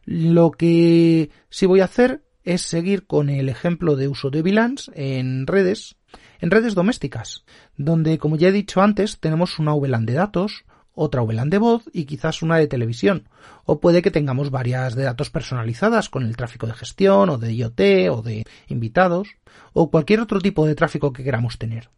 Lo 0.04 0.52
que 0.52 1.30
sí 1.50 1.66
voy 1.66 1.80
a 1.80 1.86
hacer 1.86 2.22
es 2.48 2.62
seguir 2.62 3.06
con 3.06 3.28
el 3.28 3.50
ejemplo 3.50 3.94
de 3.94 4.08
uso 4.08 4.30
de 4.30 4.40
VLANs 4.40 4.90
en 4.94 5.46
redes, 5.46 5.96
en 6.40 6.50
redes 6.50 6.74
domésticas, 6.74 7.44
donde 7.76 8.16
como 8.16 8.36
ya 8.36 8.48
he 8.48 8.52
dicho 8.52 8.80
antes 8.80 9.20
tenemos 9.20 9.58
una 9.58 9.74
VLAN 9.74 10.06
de 10.06 10.14
datos, 10.14 10.64
otra 10.94 11.20
VLAN 11.20 11.50
de 11.50 11.58
voz 11.58 11.84
y 11.92 12.06
quizás 12.06 12.40
una 12.40 12.56
de 12.56 12.66
televisión. 12.66 13.28
O 13.66 13.80
puede 13.80 14.00
que 14.00 14.10
tengamos 14.10 14.50
varias 14.50 14.94
de 14.94 15.02
datos 15.02 15.28
personalizadas 15.28 16.08
con 16.08 16.24
el 16.24 16.38
tráfico 16.38 16.66
de 16.66 16.72
gestión 16.72 17.28
o 17.28 17.36
de 17.36 17.52
IoT 17.52 17.80
o 18.10 18.22
de 18.22 18.46
invitados 18.68 19.28
o 19.74 19.90
cualquier 19.90 20.20
otro 20.20 20.40
tipo 20.40 20.66
de 20.66 20.74
tráfico 20.74 21.12
que 21.12 21.24
queramos 21.24 21.58
tener. 21.58 21.90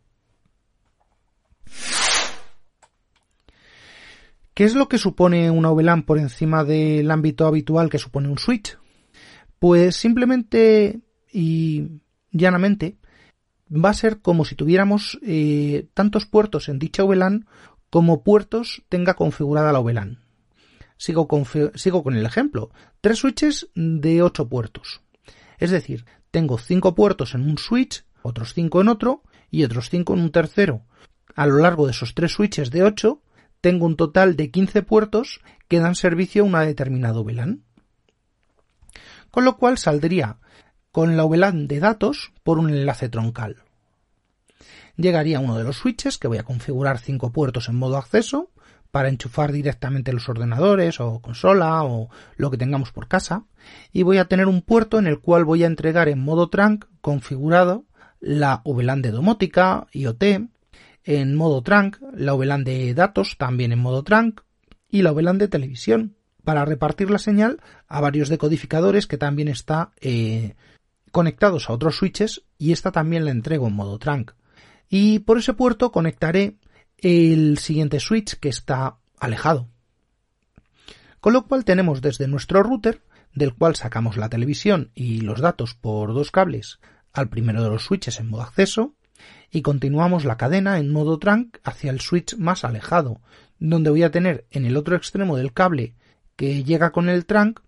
¿Qué 4.53 4.65
es 4.65 4.75
lo 4.75 4.89
que 4.89 4.99
supone 4.99 5.49
una 5.49 5.71
VLAN 5.71 6.03
por 6.03 6.19
encima 6.19 6.65
del 6.65 7.09
ámbito 7.09 7.47
habitual 7.47 7.89
que 7.89 7.99
supone 7.99 8.29
un 8.29 8.39
switch? 8.39 8.80
Pues 9.61 9.95
simplemente 9.95 11.01
y 11.33 12.01
llanamente 12.33 12.97
va 13.73 13.91
a 13.91 13.95
ser 13.95 14.21
como 14.21 14.45
si 14.45 14.57
tuviéramos 14.57 15.19
eh, 15.23 15.87
tantos 15.95 16.27
puertos 16.27 16.69
en 16.69 16.81
dicha 16.81 17.05
VLAN 17.05 17.47
como 17.89 18.25
puertos 18.25 18.83
tenga 18.89 19.15
configurada 19.15 19.73
la 19.73 19.81
VLAN. 19.81 20.19
sigo 20.97 21.29
con, 21.29 21.45
sigo 21.75 22.03
con 22.03 22.17
el 22.17 22.27
ejemplo. 22.27 22.71
Tres 23.01 23.19
switches 23.19 23.69
de 23.75 24.23
ocho 24.23 24.49
puertos. 24.49 25.03
Es 25.59 25.71
decir, 25.71 26.05
tengo 26.31 26.59
cinco 26.59 26.95
puertos 26.95 27.35
en 27.35 27.43
un 27.43 27.59
switch, 27.59 28.05
otros 28.23 28.55
cinco 28.55 28.81
en 28.81 28.89
otro 28.89 29.23
y 29.51 29.65
otros 29.65 29.91
cinco 29.91 30.15
en 30.15 30.21
un 30.21 30.33
tercero. 30.33 30.83
A 31.35 31.47
lo 31.47 31.59
largo 31.59 31.87
de 31.87 31.93
esos 31.93 32.15
tres 32.15 32.33
switches 32.33 32.71
de 32.71 32.83
ocho, 32.83 33.23
tengo 33.61 33.87
un 33.87 33.97
total 33.97 34.37
de 34.37 34.51
15 34.51 34.83
puertos 34.83 35.41
que 35.69 35.81
dan 35.81 35.95
servicio 35.95 36.43
a 36.43 36.47
una 36.47 36.63
determinada 36.63 37.21
VLAN. 37.21 37.65
Con 39.31 39.45
lo 39.45 39.57
cual 39.57 39.79
saldría 39.79 40.39
con 40.93 41.17
la 41.17 41.25
VLAN 41.25 41.69
de 41.69 41.81
datos 41.81 42.33
por 42.43 42.59
un 42.59 42.71
enlace 42.71 43.09
troncal. 43.09 43.63
Llegaría 44.97 45.41
uno 45.41 45.57
de 45.57 45.65
los 45.65 45.79
switches 45.79 46.19
que 46.19 46.29
voy 46.29 46.39
a 46.39 46.43
configurar 46.43 46.99
cinco 46.99 47.31
puertos 47.33 47.69
en 47.69 47.77
modo 47.77 47.97
acceso 47.97 48.51
para 48.91 49.09
enchufar 49.09 49.53
directamente 49.53 50.13
los 50.13 50.29
ordenadores 50.29 51.01
o 51.01 51.21
consola 51.21 51.85
o 51.85 52.11
lo 52.37 52.51
que 52.51 52.59
tengamos 52.59 52.93
por 52.93 53.09
casa 53.09 53.45
y 53.93 54.03
voy 54.03 54.19
a 54.19 54.27
tener 54.27 54.47
un 54.47 54.63
puerto 54.63 54.99
en 54.99 55.07
el 55.07 55.21
cual 55.21 55.45
voy 55.45 55.63
a 55.63 55.69
entregar 55.69 56.09
en 56.09 56.23
modo 56.23 56.49
trunk 56.49 56.87
configurado 57.01 57.85
la 58.19 58.63
VLAN 58.65 59.01
de 59.01 59.13
domótica, 59.13 59.87
IoT, 59.93 60.23
en 61.05 61.35
modo 61.35 61.63
trunk, 61.63 61.99
la 62.13 62.35
VLAN 62.35 62.65
de 62.65 62.93
datos 62.95 63.37
también 63.39 63.73
en 63.73 63.79
modo 63.79 64.03
trunk 64.03 64.43
y 64.89 65.03
la 65.03 65.13
VLAN 65.13 65.39
de 65.39 65.49
televisión 65.49 66.17
para 66.45 66.65
repartir 66.65 67.11
la 67.11 67.19
señal 67.19 67.61
a 67.89 68.01
varios 68.01 68.29
decodificadores 68.29 69.07
que 69.07 69.19
también 69.19 69.49
está 69.49 69.93
eh, 70.01 70.55
conectados 71.11 71.69
a 71.69 71.73
otros 71.73 71.97
switches 71.97 72.43
y 72.59 72.73
esta 72.73 72.93
también 72.93 73.25
la 73.25 73.31
entrego 73.31 73.69
en 73.69 73.75
modo 73.75 73.99
trunk. 73.99 74.33
Y 74.89 75.21
por 75.21 75.39
ese 75.39 75.55
puerto 75.55 75.93
conectaré 75.93 76.57
el 76.99 77.59
siguiente 77.59 78.01
switch 78.01 78.35
que 78.35 78.49
está 78.49 78.97
alejado. 79.19 79.69
Con 81.21 81.33
lo 81.33 81.47
cual 81.47 81.65
tenemos 81.65 82.01
desde 82.01 82.27
nuestro 82.27 82.63
router, 82.63 83.03
del 83.35 83.55
cual 83.55 83.77
sacamos 83.77 84.17
la 84.17 84.29
televisión 84.29 84.91
y 84.95 85.21
los 85.21 85.41
datos 85.41 85.75
por 85.75 86.15
dos 86.15 86.31
cables 86.31 86.81
al 87.13 87.29
primero 87.29 87.63
de 87.63 87.71
los 87.71 87.85
switches 87.85 88.19
en 88.21 88.29
modo 88.29 88.43
acceso, 88.43 88.95
y 89.51 89.63
continuamos 89.63 90.25
la 90.25 90.37
cadena 90.37 90.79
en 90.79 90.93
modo 90.93 91.19
trunk 91.19 91.59
hacia 91.65 91.91
el 91.91 92.01
switch 92.01 92.37
más 92.37 92.65
alejado, 92.65 93.21
donde 93.59 93.91
voy 93.91 94.03
a 94.03 94.11
tener 94.11 94.47
en 94.51 94.65
el 94.65 94.77
otro 94.77 94.97
extremo 94.97 95.37
del 95.37 95.53
cable 95.53 95.95
que 96.41 96.65
llega 96.65 96.91
con 96.91 97.11
el 97.11 97.27
trunk 97.27 97.61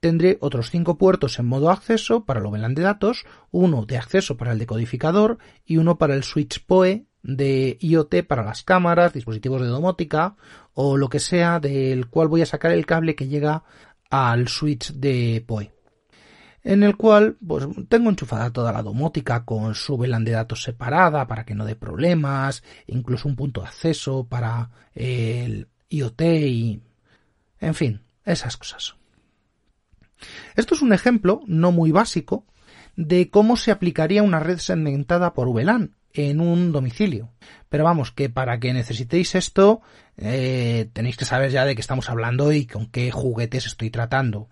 tendré 0.00 0.38
otros 0.40 0.70
cinco 0.70 0.96
puertos 0.96 1.38
en 1.38 1.44
modo 1.44 1.70
acceso 1.70 2.24
para 2.24 2.40
lo 2.40 2.50
VLAN 2.50 2.74
de 2.74 2.80
datos, 2.80 3.26
uno 3.50 3.84
de 3.84 3.98
acceso 3.98 4.38
para 4.38 4.52
el 4.52 4.58
decodificador 4.58 5.36
y 5.66 5.76
uno 5.76 5.98
para 5.98 6.14
el 6.14 6.22
switch 6.22 6.64
PoE 6.64 7.04
de 7.22 7.76
IoT 7.78 8.26
para 8.26 8.42
las 8.42 8.62
cámaras, 8.62 9.12
dispositivos 9.12 9.60
de 9.60 9.66
domótica 9.66 10.34
o 10.72 10.96
lo 10.96 11.10
que 11.10 11.20
sea 11.20 11.60
del 11.60 12.08
cual 12.08 12.28
voy 12.28 12.40
a 12.40 12.46
sacar 12.46 12.72
el 12.72 12.86
cable 12.86 13.14
que 13.16 13.28
llega 13.28 13.64
al 14.08 14.48
switch 14.48 14.94
de 14.94 15.44
PoE 15.46 15.72
en 16.64 16.84
el 16.84 16.96
cual 16.96 17.36
pues, 17.46 17.66
tengo 17.90 18.08
enchufada 18.08 18.50
toda 18.50 18.72
la 18.72 18.82
domótica 18.82 19.44
con 19.44 19.74
su 19.74 19.98
VLAN 19.98 20.24
de 20.24 20.32
datos 20.32 20.62
separada 20.62 21.26
para 21.26 21.44
que 21.44 21.54
no 21.54 21.66
dé 21.66 21.76
problemas, 21.76 22.62
incluso 22.86 23.28
un 23.28 23.36
punto 23.36 23.60
de 23.60 23.66
acceso 23.66 24.26
para 24.26 24.70
el 24.94 25.68
IoT 25.90 26.22
y... 26.22 26.80
en 27.60 27.74
fin, 27.74 28.05
esas 28.26 28.56
cosas. 28.56 28.96
Esto 30.54 30.74
es 30.74 30.82
un 30.82 30.92
ejemplo 30.92 31.40
no 31.46 31.72
muy 31.72 31.92
básico 31.92 32.44
de 32.96 33.30
cómo 33.30 33.56
se 33.56 33.70
aplicaría 33.70 34.22
una 34.22 34.40
red 34.40 34.58
segmentada 34.58 35.34
por 35.34 35.52
VLAN 35.52 35.96
en 36.12 36.40
un 36.40 36.72
domicilio. 36.72 37.30
Pero 37.68 37.84
vamos, 37.84 38.10
que 38.10 38.30
para 38.30 38.58
que 38.58 38.72
necesitéis 38.72 39.34
esto 39.34 39.82
eh, 40.16 40.88
tenéis 40.92 41.16
que 41.16 41.26
saber 41.26 41.50
ya 41.50 41.64
de 41.64 41.74
qué 41.74 41.80
estamos 41.80 42.08
hablando 42.08 42.52
y 42.52 42.66
con 42.66 42.86
qué 42.86 43.10
juguetes 43.10 43.66
estoy 43.66 43.90
tratando. 43.90 44.48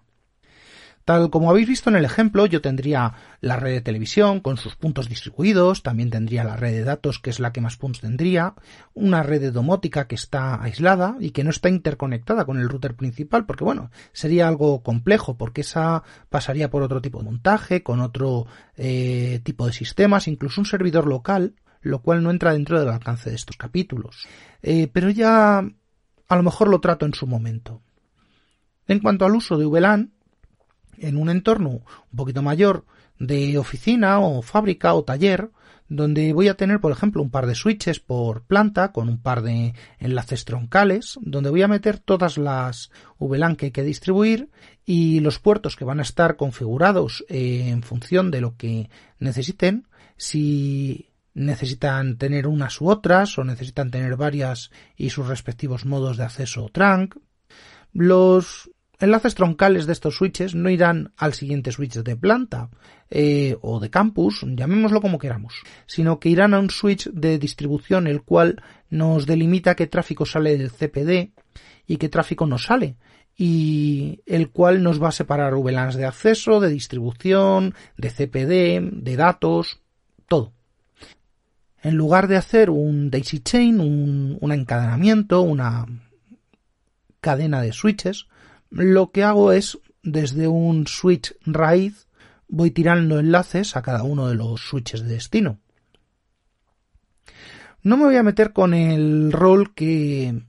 Tal 1.05 1.29
como 1.29 1.51
habéis 1.51 1.69
visto 1.69 1.91
en 1.91 1.97
el 1.97 2.05
ejemplo, 2.07 2.47
yo 2.47 2.63
tendría 2.63 3.13
la 3.43 3.57
red 3.57 3.73
de 3.73 3.81
televisión 3.83 4.41
con 4.41 4.57
sus 4.57 4.75
puntos 4.75 5.07
distribuidos, 5.07 5.83
también 5.83 6.09
tendría 6.09 6.45
la 6.45 6.57
red 6.57 6.73
de 6.73 6.85
datos 6.85 7.19
que 7.19 7.29
es 7.29 7.41
la 7.41 7.53
que 7.53 7.61
más 7.61 7.77
puntos 7.77 8.01
tendría, 8.01 8.55
una 8.95 9.23
red 9.23 9.53
domótica 9.53 10.07
que 10.07 10.15
está 10.15 10.63
aislada 10.63 11.17
y 11.21 11.33
que 11.33 11.45
no 11.45 11.51
está 11.51 11.69
interconectada 11.69 12.47
con 12.47 12.59
el 12.59 12.71
router 12.71 12.95
principal, 12.95 13.45
porque 13.45 13.65
bueno, 13.65 13.91
sería 14.13 14.49
algo 14.49 14.83
complejo, 14.83 15.37
porque 15.37 15.61
esa 15.61 16.05
pasaría 16.31 16.71
por 16.71 16.83
otro 16.83 17.03
tipo 17.03 17.19
de 17.19 17.27
montaje, 17.27 17.83
con 17.83 18.01
otro 18.01 18.47
eh, 18.77 19.41
tipo 19.45 19.67
de 19.67 19.75
sistemas, 19.75 20.27
incluso 20.27 20.63
un 20.63 20.67
servidor 20.67 21.07
local, 21.07 21.55
lo 21.83 22.01
cual 22.01 22.23
no 22.23 22.31
entra 22.31 22.55
dentro 22.55 22.81
del 22.81 22.89
alcance 22.89 23.29
de 23.29 23.37
estos 23.37 23.59
capítulos. 23.59 24.27
Eh, 24.63 24.89
pero 24.91 25.11
ya 25.11 25.59
a 25.59 26.37
lo 26.37 26.43
mejor 26.43 26.69
lo 26.69 26.81
trato 26.81 27.05
en 27.05 27.13
su 27.13 27.27
momento. 27.27 27.83
En 28.87 29.01
cuanto 29.01 29.27
al 29.27 29.35
uso 29.35 29.59
de 29.59 29.67
VLAN, 29.67 30.14
en 30.99 31.17
un 31.17 31.31
entorno 31.31 31.71
un 31.71 32.17
poquito 32.17 32.43
mayor 32.43 32.85
de 33.19 33.59
oficina 33.59 34.21
o 34.21 34.43
fábrica 34.43 34.95
o 34.95 35.05
taller, 35.05 35.51
donde 35.89 36.33
voy 36.33 36.49
a 36.49 36.57
tener, 36.57 36.81
por 36.81 36.93
ejemplo, 36.93 37.23
un 37.23 37.31
par 37.31 37.47
de 37.47 37.55
switches 37.55 38.01
por 38.01 38.43
planta 38.43 38.93
con 38.93 39.09
un 39.09 39.21
par 39.21 39.43
de 39.43 39.75
enlaces 39.99 40.45
troncales, 40.45 41.19
donde 41.21 41.51
voy 41.51 41.63
a 41.63 41.69
meter 41.69 41.99
todas 41.99 42.39
las 42.39 42.91
VLAN 43.19 43.57
que 43.57 43.67
hay 43.67 43.73
que 43.73 43.83
distribuir 43.83 44.51
y 44.85 45.21
los 45.21 45.39
puertos 45.39 45.77
que 45.77 45.85
van 45.85 46.01
a 46.01 46.03
estar 46.03 46.37
configurados 46.37 47.25
eh, 47.29 47.69
en 47.69 47.83
función 47.83 48.31
de 48.31 48.41
lo 48.41 48.57
que 48.57 48.89
necesiten, 49.19 49.87
si 50.17 51.11
necesitan 51.35 52.17
tener 52.17 52.47
unas 52.47 52.81
u 52.81 52.89
otras 52.89 53.37
o 53.39 53.45
necesitan 53.45 53.91
tener 53.91 54.17
varias 54.17 54.71
y 54.97 55.11
sus 55.11 55.27
respectivos 55.27 55.85
modos 55.85 56.17
de 56.17 56.25
acceso 56.25 56.71
trunk. 56.73 57.17
Los 57.93 58.71
enlaces 58.99 59.35
troncales 59.35 59.87
de 59.87 59.93
estos 59.93 60.17
switches 60.17 60.55
no 60.55 60.71
irán 60.71 61.13
al 61.17 61.35
siguiente 61.35 61.73
switch 61.73 61.95
de 61.95 62.17
planta 62.17 62.71
eh, 63.11 63.57
o 63.61 63.81
de 63.81 63.91
campus, 63.91 64.45
llamémoslo 64.47 65.01
como 65.01 65.19
queramos, 65.19 65.55
sino 65.87 66.19
que 66.21 66.29
irán 66.29 66.55
a 66.55 66.61
un 66.61 66.71
switch 66.71 67.11
de 67.11 67.39
distribución 67.39 68.07
el 68.07 68.23
cual 68.23 68.63
nos 68.91 69.27
delimita 69.27 69.75
qué 69.75 69.87
tráfico 69.87 70.27
sale 70.27 70.57
del 70.57 70.71
CPD 70.71 71.33
y 71.87 71.97
qué 71.97 72.09
tráfico 72.09 72.47
no 72.47 72.59
sale 72.59 72.97
y 73.37 74.23
el 74.27 74.51
cual 74.51 74.83
nos 74.83 75.03
va 75.03 75.09
a 75.09 75.13
separar 75.13 75.55
VLANs 75.55 75.97
de 75.97 76.07
acceso, 76.07 76.61
de 76.61 76.71
distribución, 76.71 77.75
de 77.97 78.11
CPD, 78.11 79.03
de 79.03 79.17
datos, 79.17 79.81
todo. 80.29 80.53
En 81.83 81.97
lugar 81.97 82.29
de 82.29 82.37
hacer 82.37 82.71
un 82.71 83.11
daisy 83.11 83.41
chain, 83.41 83.81
un, 83.81 84.39
un 84.41 84.53
encadenamiento, 84.53 85.43
una 85.43 85.85
cadena 87.21 87.61
de 87.61 87.73
switches, 87.73 88.27
lo 88.75 89.11
que 89.13 89.23
hago 89.23 89.53
es, 89.53 89.79
desde 90.03 90.49
un 90.49 90.87
switch 90.87 91.35
raíz, 91.47 92.09
voy 92.49 92.71
tirando 92.71 93.19
enlaces 93.19 93.77
a 93.77 93.83
cada 93.83 94.03
uno 94.03 94.29
de 94.29 94.35
los 94.35 94.61
switches 94.61 95.03
de 95.03 95.15
destino. 95.15 95.59
No 97.83 97.97
me 97.97 98.05
voy 98.05 98.17
a 98.17 98.23
meter 98.23 98.53
con 98.53 98.75
el 98.75 99.31
rol 99.31 99.75
que 99.75 100.43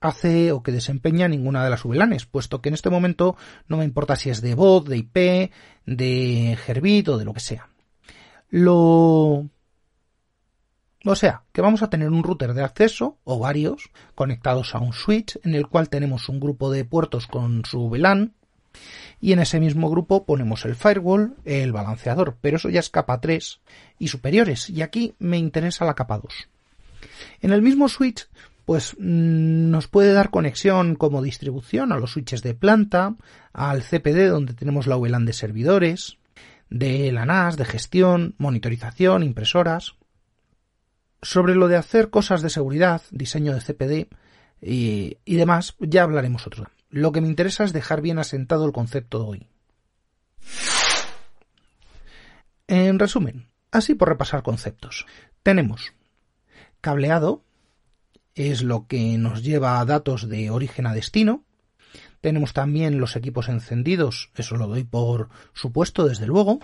hace 0.00 0.52
o 0.52 0.62
que 0.62 0.72
desempeña 0.72 1.28
ninguna 1.28 1.62
de 1.62 1.70
las 1.70 1.84
VLANs, 1.84 2.26
puesto 2.26 2.60
que 2.60 2.68
en 2.68 2.74
este 2.74 2.90
momento 2.90 3.36
no 3.68 3.76
me 3.76 3.84
importa 3.84 4.16
si 4.16 4.30
es 4.30 4.40
de 4.40 4.54
voz, 4.54 4.84
de 4.84 4.96
IP, 4.96 5.52
de 5.86 6.58
Gerbit 6.64 7.08
o 7.08 7.18
de 7.18 7.24
lo 7.24 7.34
que 7.34 7.40
sea. 7.40 7.68
Lo 8.50 9.48
o 11.04 11.14
sea, 11.14 11.42
que 11.52 11.60
vamos 11.60 11.82
a 11.82 11.90
tener 11.90 12.08
un 12.10 12.22
router 12.22 12.54
de 12.54 12.64
acceso, 12.64 13.18
o 13.24 13.38
varios, 13.38 13.90
conectados 14.14 14.74
a 14.74 14.78
un 14.78 14.92
switch, 14.92 15.38
en 15.44 15.54
el 15.54 15.68
cual 15.68 15.88
tenemos 15.88 16.28
un 16.28 16.40
grupo 16.40 16.70
de 16.70 16.84
puertos 16.84 17.26
con 17.26 17.64
su 17.64 17.88
VLAN, 17.88 18.34
y 19.20 19.32
en 19.32 19.40
ese 19.40 19.60
mismo 19.60 19.90
grupo 19.90 20.24
ponemos 20.24 20.64
el 20.64 20.76
firewall, 20.76 21.36
el 21.44 21.72
balanceador, 21.72 22.36
pero 22.40 22.56
eso 22.56 22.68
ya 22.68 22.80
es 22.80 22.90
capa 22.90 23.20
3 23.20 23.60
y 23.98 24.08
superiores, 24.08 24.70
y 24.70 24.82
aquí 24.82 25.14
me 25.18 25.38
interesa 25.38 25.84
la 25.84 25.94
capa 25.94 26.18
2. 26.18 26.48
En 27.40 27.52
el 27.52 27.62
mismo 27.62 27.88
switch, 27.88 28.28
pues 28.64 28.94
mm, 28.98 29.70
nos 29.70 29.88
puede 29.88 30.12
dar 30.12 30.30
conexión 30.30 30.94
como 30.94 31.22
distribución 31.22 31.92
a 31.92 31.98
los 31.98 32.12
switches 32.12 32.42
de 32.42 32.54
planta, 32.54 33.16
al 33.52 33.82
CPD 33.82 34.28
donde 34.28 34.54
tenemos 34.54 34.86
la 34.86 34.96
VLAN 34.96 35.24
de 35.24 35.32
servidores, 35.32 36.18
de 36.70 37.10
la 37.12 37.24
NAS, 37.24 37.56
de 37.56 37.64
gestión, 37.64 38.34
monitorización, 38.38 39.22
impresoras. 39.22 39.94
Sobre 41.22 41.54
lo 41.54 41.68
de 41.68 41.76
hacer 41.76 42.10
cosas 42.10 42.42
de 42.42 42.50
seguridad, 42.50 43.02
diseño 43.10 43.54
de 43.54 43.60
CPD 43.60 44.08
y, 44.60 45.16
demás, 45.26 45.74
ya 45.78 46.02
hablaremos 46.02 46.46
otro. 46.46 46.68
Lo 46.90 47.12
que 47.12 47.20
me 47.20 47.28
interesa 47.28 47.64
es 47.64 47.72
dejar 47.72 48.00
bien 48.00 48.18
asentado 48.18 48.64
el 48.66 48.72
concepto 48.72 49.18
de 49.18 49.24
hoy. 49.24 49.46
En 52.66 52.98
resumen, 52.98 53.48
así 53.70 53.94
por 53.94 54.08
repasar 54.08 54.42
conceptos. 54.42 55.06
Tenemos 55.42 55.92
cableado, 56.80 57.42
es 58.34 58.62
lo 58.62 58.86
que 58.86 59.18
nos 59.18 59.42
lleva 59.42 59.80
a 59.80 59.84
datos 59.84 60.28
de 60.28 60.50
origen 60.50 60.86
a 60.86 60.94
destino. 60.94 61.44
Tenemos 62.20 62.52
también 62.52 63.00
los 63.00 63.16
equipos 63.16 63.48
encendidos, 63.48 64.30
eso 64.36 64.56
lo 64.56 64.68
doy 64.68 64.84
por 64.84 65.28
supuesto 65.52 66.06
desde 66.06 66.26
luego. 66.26 66.60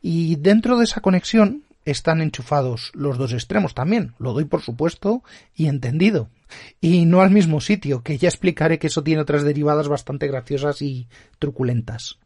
Y 0.00 0.36
dentro 0.36 0.78
de 0.78 0.84
esa 0.84 1.00
conexión 1.00 1.64
están 1.84 2.20
enchufados 2.20 2.92
los 2.94 3.18
dos 3.18 3.32
extremos 3.32 3.74
también, 3.74 4.14
lo 4.18 4.32
doy 4.32 4.44
por 4.44 4.62
supuesto 4.62 5.22
y 5.54 5.66
entendido. 5.66 6.30
Y 6.80 7.06
no 7.06 7.20
al 7.20 7.30
mismo 7.30 7.60
sitio, 7.60 8.02
que 8.02 8.18
ya 8.18 8.28
explicaré 8.28 8.78
que 8.78 8.88
eso 8.88 9.02
tiene 9.02 9.22
otras 9.22 9.42
derivadas 9.42 9.88
bastante 9.88 10.26
graciosas 10.26 10.82
y 10.82 11.08
truculentas. 11.38 12.18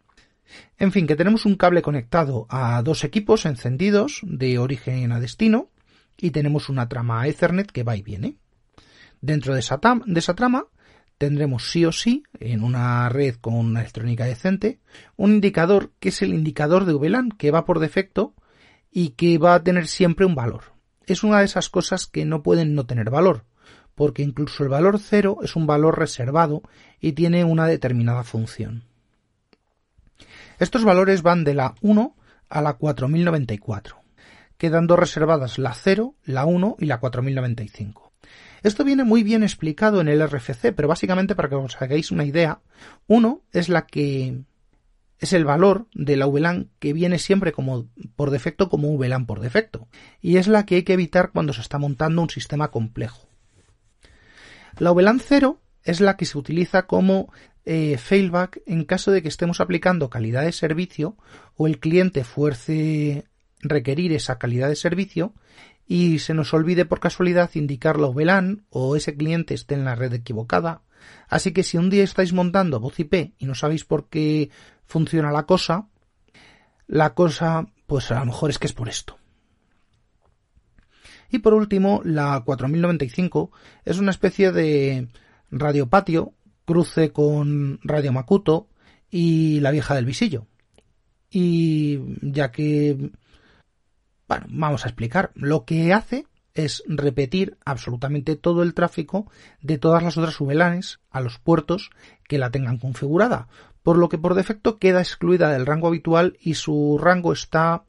En 0.78 0.92
fin, 0.92 1.06
que 1.06 1.16
tenemos 1.16 1.46
un 1.46 1.56
cable 1.56 1.82
conectado 1.82 2.46
a 2.48 2.82
dos 2.82 3.04
equipos 3.04 3.46
encendidos 3.46 4.20
de 4.22 4.58
origen 4.58 5.12
a 5.12 5.20
destino 5.20 5.70
y 6.18 6.30
tenemos 6.30 6.68
una 6.68 6.88
trama 6.88 7.26
Ethernet 7.26 7.70
que 7.70 7.82
va 7.82 7.96
y 7.96 8.02
viene. 8.02 8.36
Dentro 9.20 9.54
de 9.54 9.60
esa, 9.60 9.80
de 10.06 10.20
esa 10.20 10.34
trama 10.34 10.66
tendremos 11.16 11.70
sí 11.70 11.84
o 11.84 11.92
sí, 11.92 12.24
en 12.40 12.62
una 12.62 13.08
red 13.08 13.36
con 13.36 13.54
una 13.54 13.80
electrónica 13.80 14.24
decente, 14.24 14.80
un 15.16 15.32
indicador 15.32 15.92
que 16.00 16.10
es 16.10 16.22
el 16.22 16.34
indicador 16.34 16.84
de 16.84 16.92
VLAN 16.92 17.30
que 17.30 17.50
va 17.50 17.64
por 17.64 17.78
defecto 17.78 18.34
y 18.96 19.10
que 19.10 19.38
va 19.38 19.56
a 19.56 19.62
tener 19.64 19.88
siempre 19.88 20.24
un 20.24 20.36
valor. 20.36 20.72
Es 21.06 21.24
una 21.24 21.40
de 21.40 21.46
esas 21.46 21.68
cosas 21.68 22.06
que 22.06 22.24
no 22.24 22.44
pueden 22.44 22.76
no 22.76 22.86
tener 22.86 23.10
valor, 23.10 23.44
porque 23.96 24.22
incluso 24.22 24.62
el 24.62 24.68
valor 24.68 25.00
cero 25.00 25.38
es 25.42 25.56
un 25.56 25.66
valor 25.66 25.98
reservado 25.98 26.62
y 27.00 27.12
tiene 27.12 27.42
una 27.44 27.66
determinada 27.66 28.22
función. 28.22 28.84
Estos 30.60 30.84
valores 30.84 31.22
van 31.22 31.42
de 31.42 31.54
la 31.54 31.74
1 31.82 32.14
a 32.48 32.62
la 32.62 32.74
4094, 32.74 33.96
quedando 34.56 34.94
reservadas 34.94 35.58
la 35.58 35.74
0, 35.74 36.14
la 36.24 36.44
1 36.44 36.76
y 36.78 36.86
la 36.86 37.00
4095. 37.00 38.12
Esto 38.62 38.84
viene 38.84 39.02
muy 39.02 39.24
bien 39.24 39.42
explicado 39.42 40.00
en 40.00 40.06
el 40.06 40.26
RFC, 40.26 40.72
pero 40.74 40.86
básicamente 40.86 41.34
para 41.34 41.48
que 41.48 41.56
os 41.56 41.82
hagáis 41.82 42.12
una 42.12 42.24
idea, 42.24 42.60
1 43.08 43.42
es 43.52 43.68
la 43.68 43.86
que 43.86 44.44
es 45.24 45.32
el 45.32 45.44
valor 45.44 45.86
de 45.94 46.16
la 46.16 46.26
VLAN 46.26 46.70
que 46.78 46.92
viene 46.92 47.18
siempre 47.18 47.52
como 47.52 47.88
por 48.14 48.30
defecto 48.30 48.68
como 48.68 48.96
VLAN 48.96 49.26
por 49.26 49.40
defecto 49.40 49.88
y 50.20 50.36
es 50.36 50.48
la 50.48 50.66
que 50.66 50.76
hay 50.76 50.82
que 50.82 50.92
evitar 50.92 51.32
cuando 51.32 51.52
se 51.52 51.62
está 51.62 51.78
montando 51.78 52.22
un 52.22 52.30
sistema 52.30 52.70
complejo. 52.70 53.26
La 54.78 54.92
VLAN 54.92 55.20
0 55.20 55.60
es 55.82 56.00
la 56.00 56.16
que 56.16 56.26
se 56.26 56.36
utiliza 56.36 56.86
como 56.86 57.32
eh, 57.64 57.96
failback 57.96 58.60
en 58.66 58.84
caso 58.84 59.10
de 59.10 59.22
que 59.22 59.28
estemos 59.28 59.60
aplicando 59.60 60.10
calidad 60.10 60.42
de 60.42 60.52
servicio 60.52 61.16
o 61.56 61.66
el 61.66 61.80
cliente 61.80 62.22
fuerce 62.22 63.24
requerir 63.60 64.12
esa 64.12 64.38
calidad 64.38 64.68
de 64.68 64.76
servicio 64.76 65.32
y 65.86 66.18
se 66.18 66.34
nos 66.34 66.52
olvide 66.52 66.84
por 66.84 67.00
casualidad 67.00 67.50
indicar 67.54 67.98
la 67.98 68.08
VLAN 68.08 68.66
o 68.68 68.94
ese 68.94 69.16
cliente 69.16 69.54
esté 69.54 69.74
en 69.74 69.86
la 69.86 69.94
red 69.94 70.12
equivocada. 70.12 70.82
Así 71.28 71.52
que 71.52 71.62
si 71.62 71.78
un 71.78 71.90
día 71.90 72.04
estáis 72.04 72.32
montando 72.32 72.80
voz 72.80 72.98
IP 72.98 73.34
y 73.38 73.46
no 73.46 73.54
sabéis 73.54 73.84
por 73.84 74.08
qué 74.08 74.50
funciona 74.84 75.32
la 75.32 75.46
cosa, 75.46 75.88
la 76.86 77.14
cosa 77.14 77.66
pues 77.86 78.10
a 78.10 78.20
lo 78.20 78.26
mejor 78.26 78.50
es 78.50 78.58
que 78.58 78.66
es 78.66 78.72
por 78.72 78.88
esto. 78.88 79.18
Y 81.30 81.38
por 81.38 81.54
último, 81.54 82.00
la 82.04 82.40
4095 82.44 83.50
es 83.84 83.98
una 83.98 84.12
especie 84.12 84.52
de 84.52 85.08
radiopatio, 85.50 86.32
cruce 86.64 87.10
con 87.10 87.80
Radio 87.82 88.12
Makuto 88.12 88.68
y 89.10 89.60
la 89.60 89.70
vieja 89.70 89.94
del 89.94 90.04
visillo. 90.04 90.46
Y 91.30 91.98
ya 92.22 92.52
que, 92.52 93.10
bueno, 94.28 94.46
vamos 94.48 94.84
a 94.84 94.88
explicar. 94.88 95.32
Lo 95.34 95.64
que 95.64 95.92
hace 95.92 96.26
es 96.54 96.82
repetir 96.86 97.58
absolutamente 97.64 98.36
todo 98.36 98.62
el 98.62 98.74
tráfico 98.74 99.30
de 99.60 99.78
todas 99.78 100.02
las 100.02 100.16
otras 100.16 100.38
VLANs 100.38 101.00
a 101.10 101.20
los 101.20 101.38
puertos 101.38 101.90
que 102.28 102.38
la 102.38 102.50
tengan 102.50 102.78
configurada, 102.78 103.48
por 103.82 103.98
lo 103.98 104.08
que 104.08 104.18
por 104.18 104.34
defecto 104.34 104.78
queda 104.78 105.00
excluida 105.00 105.50
del 105.50 105.66
rango 105.66 105.88
habitual 105.88 106.38
y 106.40 106.54
su 106.54 106.98
rango 107.00 107.32
está 107.32 107.84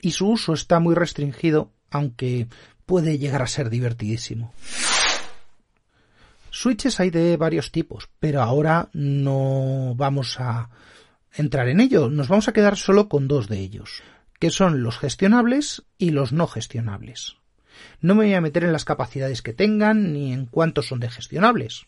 y 0.00 0.12
su 0.12 0.28
uso 0.28 0.52
está 0.52 0.80
muy 0.80 0.94
restringido, 0.94 1.70
aunque 1.90 2.48
puede 2.86 3.18
llegar 3.18 3.42
a 3.42 3.46
ser 3.46 3.68
divertidísimo. 3.68 4.52
Switches 6.50 6.98
hay 7.00 7.10
de 7.10 7.36
varios 7.36 7.70
tipos, 7.70 8.08
pero 8.18 8.42
ahora 8.42 8.88
no 8.92 9.94
vamos 9.96 10.40
a 10.40 10.70
entrar 11.34 11.68
en 11.68 11.80
ello, 11.80 12.08
nos 12.08 12.28
vamos 12.28 12.48
a 12.48 12.52
quedar 12.52 12.76
solo 12.76 13.08
con 13.08 13.28
dos 13.28 13.48
de 13.48 13.58
ellos, 13.58 14.02
que 14.40 14.50
son 14.50 14.82
los 14.82 14.98
gestionables 14.98 15.84
y 15.98 16.10
los 16.10 16.32
no 16.32 16.46
gestionables. 16.46 17.36
No 18.00 18.14
me 18.14 18.24
voy 18.24 18.34
a 18.34 18.40
meter 18.40 18.64
en 18.64 18.72
las 18.72 18.84
capacidades 18.84 19.42
que 19.42 19.52
tengan 19.52 20.12
ni 20.12 20.32
en 20.32 20.46
cuántos 20.46 20.88
son 20.88 21.00
de 21.00 21.10
gestionables. 21.10 21.86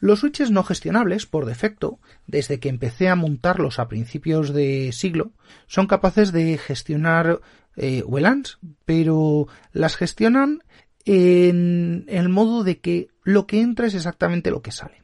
Los 0.00 0.20
switches 0.20 0.50
no 0.50 0.64
gestionables, 0.64 1.26
por 1.26 1.46
defecto, 1.46 2.00
desde 2.26 2.58
que 2.58 2.68
empecé 2.68 3.08
a 3.08 3.14
montarlos 3.14 3.78
a 3.78 3.86
principios 3.86 4.52
de 4.52 4.90
siglo, 4.92 5.30
son 5.68 5.86
capaces 5.86 6.32
de 6.32 6.58
gestionar 6.58 7.40
eh, 7.76 8.02
WLANs, 8.04 8.58
pero 8.84 9.46
las 9.72 9.96
gestionan 9.96 10.64
en 11.04 12.04
el 12.08 12.28
modo 12.28 12.64
de 12.64 12.80
que 12.80 13.08
lo 13.22 13.46
que 13.46 13.60
entra 13.60 13.86
es 13.86 13.94
exactamente 13.94 14.50
lo 14.50 14.60
que 14.60 14.72
sale. 14.72 15.02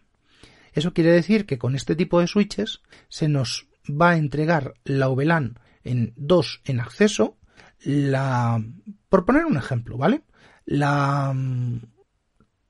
Eso 0.72 0.92
quiere 0.92 1.12
decir 1.12 1.46
que 1.46 1.58
con 1.58 1.74
este 1.74 1.96
tipo 1.96 2.20
de 2.20 2.26
switches 2.26 2.80
se 3.08 3.28
nos 3.28 3.68
va 3.88 4.10
a 4.10 4.16
entregar 4.16 4.74
la 4.84 5.08
VLAN 5.08 5.58
en 5.84 6.12
dos 6.16 6.60
en 6.64 6.80
acceso, 6.80 7.36
la 7.80 8.62
por 9.08 9.24
poner 9.24 9.46
un 9.46 9.56
ejemplo, 9.56 9.96
¿vale? 9.96 10.22
La 10.64 11.34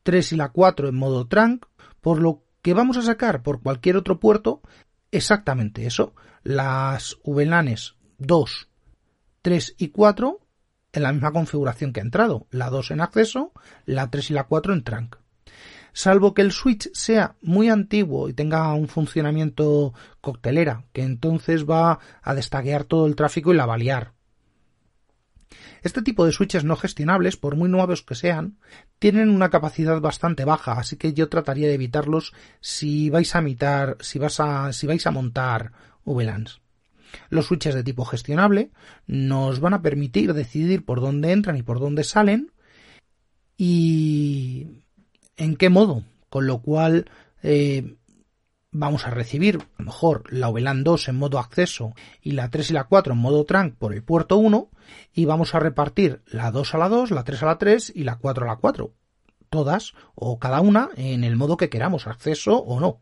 3 0.03 0.33
mm, 0.33 0.35
y 0.35 0.38
la 0.38 0.48
4 0.51 0.88
en 0.88 0.94
modo 0.94 1.27
trunk, 1.27 1.66
por 2.01 2.20
lo 2.20 2.44
que 2.62 2.74
vamos 2.74 2.96
a 2.96 3.03
sacar 3.03 3.42
por 3.42 3.62
cualquier 3.62 3.96
otro 3.96 4.20
puerto 4.20 4.62
exactamente 5.11 5.87
eso, 5.87 6.14
las 6.42 7.18
VLANs 7.24 7.96
2 8.18 8.68
3 9.42 9.74
y 9.79 9.88
4 9.88 10.40
en 10.92 11.03
la 11.03 11.12
misma 11.12 11.33
configuración 11.33 11.92
que 11.92 12.01
ha 12.01 12.03
entrado, 12.03 12.46
la 12.51 12.70
2 12.70 12.92
en 12.92 13.01
acceso, 13.01 13.53
la 13.85 14.11
3 14.11 14.31
y 14.31 14.35
la 14.35 14.44
4 14.44 14.72
en 14.74 14.85
trunk. 14.85 15.16
Salvo 15.92 16.35
que 16.35 16.42
el 16.42 16.53
switch 16.53 16.90
sea 16.92 17.37
muy 17.42 17.68
antiguo 17.68 18.29
y 18.29 18.35
tenga 18.35 18.72
un 18.74 18.88
funcionamiento 18.88 19.94
coctelera, 20.20 20.85
que 20.92 21.03
entonces 21.03 21.64
va 21.64 21.98
a 22.22 22.35
destaquear 22.35 22.85
todo 22.85 23.07
el 23.07 23.16
tráfico 23.16 23.53
y 23.53 23.57
la 23.57 23.66
balear. 23.66 24.12
Este 25.82 26.02
tipo 26.02 26.24
de 26.24 26.32
switches 26.32 26.64
no 26.64 26.76
gestionables, 26.76 27.36
por 27.36 27.56
muy 27.56 27.68
nuevos 27.68 28.02
que 28.02 28.14
sean, 28.14 28.58
tienen 28.98 29.30
una 29.30 29.50
capacidad 29.50 30.00
bastante 30.00 30.44
baja, 30.44 30.72
así 30.72 30.96
que 30.96 31.12
yo 31.12 31.28
trataría 31.28 31.68
de 31.68 31.74
evitarlos 31.74 32.32
si 32.60 33.10
vais 33.10 33.34
a 33.34 33.40
mitar, 33.40 33.96
si, 34.00 34.20
a, 34.22 34.72
si 34.72 34.86
vais 34.86 35.06
a 35.06 35.10
montar 35.10 35.72
VLANs. 36.04 36.60
Los 37.30 37.46
switches 37.46 37.74
de 37.74 37.84
tipo 37.84 38.04
gestionable 38.04 38.70
nos 39.06 39.60
van 39.60 39.74
a 39.74 39.82
permitir 39.82 40.34
decidir 40.34 40.84
por 40.84 41.00
dónde 41.00 41.32
entran 41.32 41.56
y 41.56 41.62
por 41.62 41.80
dónde 41.80 42.04
salen 42.04 42.52
y 43.56 44.82
en 45.36 45.56
qué 45.56 45.70
modo, 45.70 46.04
con 46.28 46.46
lo 46.46 46.60
cual 46.60 47.10
eh, 47.42 47.96
vamos 48.70 49.07
a 49.07 49.11
recibir 49.11 49.57
a 49.57 49.83
lo 49.83 49.87
mejor 49.87 50.24
la 50.33 50.48
VLAN 50.48 50.85
2 50.85 51.09
en 51.09 51.16
modo 51.16 51.38
acceso 51.38 51.94
y 52.22 52.33
la 52.33 52.50
3 52.50 52.70
y 52.70 52.72
la 52.74 52.85
4 52.85 53.12
en 53.14 53.18
modo 53.18 53.44
trunk 53.44 53.74
por 53.76 53.94
el 53.94 54.02
puerto 54.02 54.37
1 54.37 54.70
y 55.14 55.24
vamos 55.24 55.54
a 55.54 55.61
repartir 55.61 56.22
la 56.26 56.50
2 56.50 56.74
a 56.74 56.78
la 56.78 56.88
2, 56.88 57.11
la 57.11 57.24
3 57.24 57.42
a 57.42 57.46
la 57.46 57.59
3 57.59 57.92
y 57.94 58.04
la 58.04 58.16
4 58.16 58.44
a 58.44 58.48
la 58.48 58.57
4. 58.57 58.92
Todas 59.50 59.94
o 60.14 60.38
cada 60.38 60.61
una 60.61 60.90
en 60.96 61.24
el 61.24 61.37
modo 61.37 61.57
que 61.57 61.70
queramos, 61.70 62.07
acceso 62.07 62.59
o 62.59 62.81
no. 62.81 63.00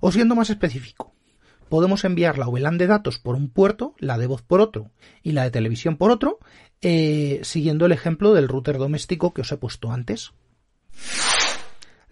O 0.00 0.12
siendo 0.12 0.34
más 0.34 0.50
específico, 0.50 1.14
podemos 1.70 2.04
enviar 2.04 2.36
la 2.36 2.46
VLAN 2.46 2.76
de 2.76 2.86
datos 2.86 3.18
por 3.18 3.36
un 3.36 3.48
puerto, 3.48 3.94
la 3.98 4.18
de 4.18 4.26
voz 4.26 4.42
por 4.42 4.60
otro 4.60 4.90
y 5.22 5.32
la 5.32 5.44
de 5.44 5.50
televisión 5.50 5.96
por 5.96 6.10
otro, 6.10 6.38
eh, 6.82 7.40
siguiendo 7.42 7.86
el 7.86 7.92
ejemplo 7.92 8.34
del 8.34 8.48
router 8.48 8.76
doméstico 8.76 9.32
que 9.32 9.40
os 9.40 9.52
he 9.52 9.56
puesto 9.56 9.90
antes. 9.90 10.32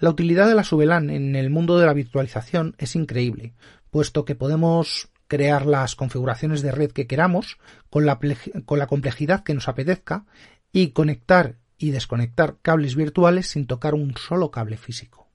La 0.03 0.11
utilidad 0.11 0.49
de 0.49 0.57
la 0.57 0.67
VLAN 0.69 1.11
en 1.11 1.37
el 1.37 1.49
mundo 1.49 1.79
de 1.79 1.87
la 1.87 1.93
virtualización 1.93 2.75
es 2.79 2.97
increíble, 2.97 3.55
puesto 3.89 4.25
que 4.25 4.35
podemos 4.35 5.11
crear 5.29 5.65
las 5.65 5.95
configuraciones 5.95 6.61
de 6.61 6.73
red 6.73 6.91
que 6.91 7.07
queramos 7.07 7.59
con 7.89 8.05
la, 8.05 8.19
con 8.65 8.81
la 8.81 8.89
complejidad 8.89 9.45
que 9.45 9.55
nos 9.55 9.69
apetezca 9.69 10.27
y 10.73 10.89
conectar 10.89 11.55
y 11.79 11.93
desconectar 11.93 12.57
cables 12.63 12.97
virtuales 12.97 13.47
sin 13.47 13.69
tocar 13.69 13.95
un 13.95 14.17
solo 14.17 14.51
cable 14.51 14.77
físico. 14.77 15.31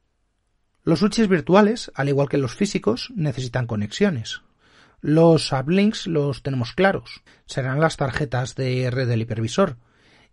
Los 0.83 0.99
switches 0.99 1.29
virtuales, 1.29 1.89
al 1.95 2.09
igual 2.09 2.27
que 2.27 2.37
los 2.37 2.53
físicos, 2.53 3.13
necesitan 3.15 3.67
conexiones. 3.67 4.41
Los 4.99 5.53
uplinks 5.53 6.07
los 6.07 6.43
tenemos 6.43 6.73
claros. 6.73 7.23
Serán 7.45 7.79
las 7.79 7.95
tarjetas 7.95 8.55
de 8.55 8.91
red 8.91 9.07
del 9.07 9.21
hipervisor. 9.21 9.77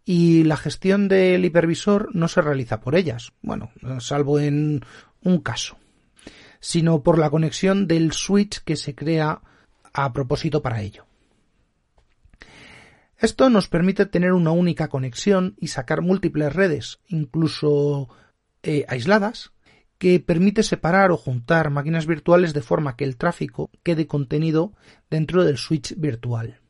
Y 0.05 0.45
la 0.45 0.57
gestión 0.57 1.09
del 1.09 1.45
hipervisor 1.45 2.15
no 2.15 2.29
se 2.29 2.43
realiza 2.43 2.81
por 2.81 2.95
ellas. 2.95 3.33
Bueno, 3.41 3.73
salvo 4.01 4.39
en 4.39 4.85
un 5.23 5.39
caso. 5.39 5.79
Sino 6.61 7.03
por 7.03 7.19
la 7.19 7.31
conexión 7.31 7.87
del 7.87 8.13
switch 8.13 8.61
que 8.65 8.77
se 8.77 8.95
crea 8.95 9.41
a 9.93 10.13
propósito 10.13 10.61
para 10.63 10.83
ello. 10.83 11.07
Esto 13.19 13.49
nos 13.49 13.69
permite 13.69 14.07
tener 14.07 14.33
una 14.33 14.51
única 14.51 14.89
conexión 14.89 15.55
y 15.59 15.69
sacar 15.69 16.03
múltiples 16.03 16.53
redes, 16.53 16.99
incluso 17.09 18.09
eh, 18.63 18.85
aisladas, 18.89 19.53
que 19.99 20.21
permite 20.21 20.63
separar 20.63 21.11
o 21.13 21.17
juntar 21.17 21.71
máquinas 21.71 22.07
virtuales 22.07 22.53
de 22.53 22.61
forma 22.61 22.97
que 22.97 23.05
el 23.05 23.17
tráfico 23.17 23.71
quede 23.83 24.07
contenido 24.07 24.75
dentro 25.09 25.45
del 25.45 25.57
switch 25.57 25.95
virtual. 25.97 26.61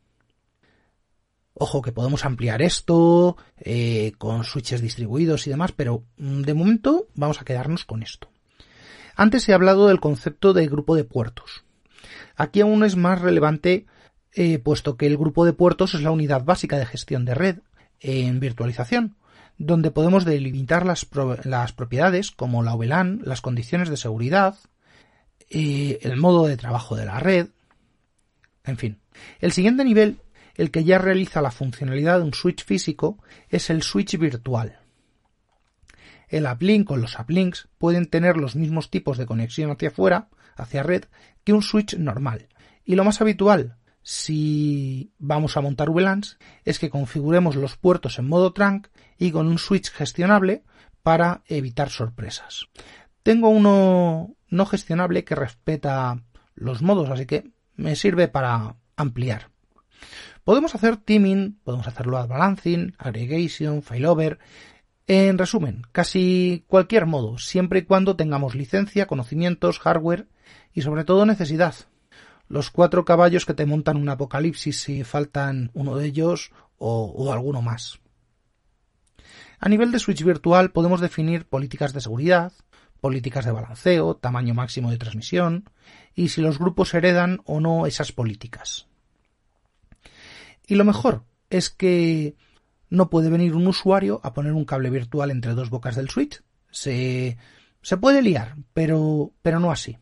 Ojo 1.54 1.82
que 1.82 1.92
podemos 1.92 2.24
ampliar 2.24 2.62
esto 2.62 3.36
eh, 3.58 4.12
con 4.18 4.42
switches 4.42 4.80
distribuidos 4.80 5.46
y 5.46 5.50
demás, 5.50 5.72
pero 5.72 6.04
mm, 6.18 6.42
de 6.42 6.54
momento 6.54 7.06
vamos 7.14 7.40
a 7.40 7.44
quedarnos 7.44 7.84
con 7.84 8.02
esto. 8.02 8.28
Antes 9.14 9.48
he 9.48 9.54
hablado 9.54 9.86
del 9.86 10.00
concepto 10.00 10.52
de 10.52 10.66
grupo 10.66 10.96
de 10.96 11.04
puertos. 11.04 11.64
Aquí 12.34 12.60
aún 12.60 12.82
es 12.82 12.96
más 12.96 13.20
relevante 13.20 13.86
eh, 14.32 14.58
puesto 14.58 14.96
que 14.96 15.06
el 15.06 15.16
grupo 15.16 15.44
de 15.44 15.52
puertos 15.52 15.94
es 15.94 16.02
la 16.02 16.10
unidad 16.10 16.44
básica 16.44 16.76
de 16.76 16.86
gestión 16.86 17.24
de 17.24 17.34
red 17.34 17.58
en 18.00 18.40
virtualización, 18.40 19.16
donde 19.56 19.92
podemos 19.92 20.24
delimitar 20.24 20.84
las, 20.84 21.04
propiedades 21.72 22.32
como 22.32 22.64
la 22.64 22.74
VLAN, 22.74 23.20
las 23.24 23.40
condiciones 23.40 23.88
de 23.88 23.96
seguridad, 23.96 24.56
eh, 25.48 26.00
el 26.02 26.16
modo 26.16 26.48
de 26.48 26.56
trabajo 26.56 26.96
de 26.96 27.06
la 27.06 27.20
red, 27.20 27.46
en 28.64 28.76
fin. 28.76 28.98
El 29.38 29.52
siguiente 29.52 29.84
nivel 29.84 30.18
el 30.54 30.70
que 30.70 30.84
ya 30.84 30.98
realiza 30.98 31.42
la 31.42 31.50
funcionalidad 31.50 32.18
de 32.18 32.24
un 32.24 32.34
switch 32.34 32.64
físico 32.64 33.18
es 33.48 33.70
el 33.70 33.82
switch 33.82 34.18
virtual. 34.18 34.78
El 36.28 36.46
uplink 36.46 36.90
o 36.90 36.96
los 36.96 37.18
uplinks 37.18 37.68
pueden 37.78 38.06
tener 38.06 38.36
los 38.36 38.56
mismos 38.56 38.90
tipos 38.90 39.18
de 39.18 39.26
conexión 39.26 39.70
hacia 39.70 39.88
afuera, 39.88 40.28
hacia 40.56 40.82
red, 40.82 41.04
que 41.44 41.52
un 41.52 41.62
switch 41.62 41.96
normal. 41.96 42.48
Y 42.84 42.94
lo 42.94 43.04
más 43.04 43.20
habitual, 43.20 43.76
si 44.02 45.12
vamos 45.18 45.56
a 45.56 45.60
montar 45.60 45.90
VLANs, 45.90 46.38
es 46.64 46.78
que 46.78 46.90
configuremos 46.90 47.56
los 47.56 47.76
puertos 47.76 48.18
en 48.18 48.28
modo 48.28 48.52
trunk 48.52 48.88
y 49.18 49.30
con 49.30 49.46
un 49.46 49.58
switch 49.58 49.90
gestionable 49.90 50.64
para 51.02 51.42
evitar 51.46 51.90
sorpresas. 51.90 52.66
Tengo 53.22 53.48
uno 53.48 54.36
no 54.48 54.66
gestionable 54.66 55.24
que 55.24 55.34
respeta 55.34 56.22
los 56.54 56.82
modos, 56.82 57.10
así 57.10 57.26
que 57.26 57.50
me 57.76 57.96
sirve 57.96 58.28
para 58.28 58.76
ampliar. 58.96 59.50
Podemos 60.44 60.74
hacer 60.74 60.98
teaming, 60.98 61.58
podemos 61.64 61.88
hacer 61.88 62.06
load 62.06 62.28
balancing, 62.28 62.94
aggregation, 62.98 63.82
failover, 63.82 64.38
en 65.06 65.38
resumen, 65.38 65.82
casi 65.90 66.64
cualquier 66.66 67.06
modo, 67.06 67.38
siempre 67.38 67.80
y 67.80 67.82
cuando 67.84 68.16
tengamos 68.16 68.54
licencia, 68.54 69.06
conocimientos, 69.06 69.78
hardware 69.78 70.28
y 70.72 70.82
sobre 70.82 71.04
todo 71.04 71.24
necesidad. 71.24 71.74
Los 72.48 72.70
cuatro 72.70 73.06
caballos 73.06 73.46
que 73.46 73.54
te 73.54 73.64
montan 73.64 73.96
un 73.96 74.08
apocalipsis 74.10 74.80
si 74.80 75.02
faltan 75.02 75.70
uno 75.72 75.96
de 75.96 76.06
ellos 76.06 76.52
o, 76.76 77.06
o 77.06 77.32
alguno 77.32 77.62
más. 77.62 78.00
A 79.58 79.68
nivel 79.70 79.92
de 79.92 79.98
switch 79.98 80.22
virtual 80.24 80.72
podemos 80.72 81.00
definir 81.00 81.46
políticas 81.46 81.94
de 81.94 82.02
seguridad, 82.02 82.52
políticas 83.00 83.46
de 83.46 83.52
balanceo, 83.52 84.16
tamaño 84.16 84.52
máximo 84.52 84.90
de 84.90 84.98
transmisión 84.98 85.70
y 86.14 86.28
si 86.28 86.42
los 86.42 86.58
grupos 86.58 86.92
heredan 86.92 87.40
o 87.44 87.60
no 87.60 87.86
esas 87.86 88.12
políticas. 88.12 88.88
Y 90.66 90.74
lo 90.76 90.84
mejor 90.84 91.24
es 91.50 91.70
que 91.70 92.36
no 92.90 93.10
puede 93.10 93.30
venir 93.30 93.54
un 93.54 93.66
usuario 93.66 94.20
a 94.22 94.32
poner 94.32 94.52
un 94.52 94.64
cable 94.64 94.90
virtual 94.90 95.30
entre 95.30 95.54
dos 95.54 95.70
bocas 95.70 95.96
del 95.96 96.10
switch. 96.10 96.42
Se, 96.70 97.36
se 97.82 97.96
puede 97.96 98.22
liar, 98.22 98.56
pero, 98.72 99.32
pero 99.42 99.60
no 99.60 99.70
así. 99.70 99.96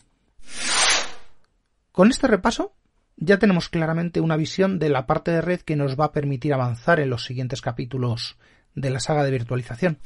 Con 1.91 2.11
este 2.11 2.27
repaso 2.27 2.75
ya 3.17 3.39
tenemos 3.39 3.69
claramente 3.69 4.21
una 4.21 4.37
visión 4.37 4.79
de 4.79 4.89
la 4.89 5.07
parte 5.07 5.31
de 5.31 5.43
red 5.43 5.61
que 5.61 5.77
nos 5.77 5.99
va 5.99 6.07
a 6.07 6.13
permitir 6.13 6.55
avanzar 6.55 7.01
en 7.01 7.11
los 7.11 7.25
siguientes 7.25 7.61
capítulos 7.61 8.37
de 8.75 8.91
la 8.91 9.01
saga 9.01 9.25
de 9.25 9.31
virtualización. 9.31 9.99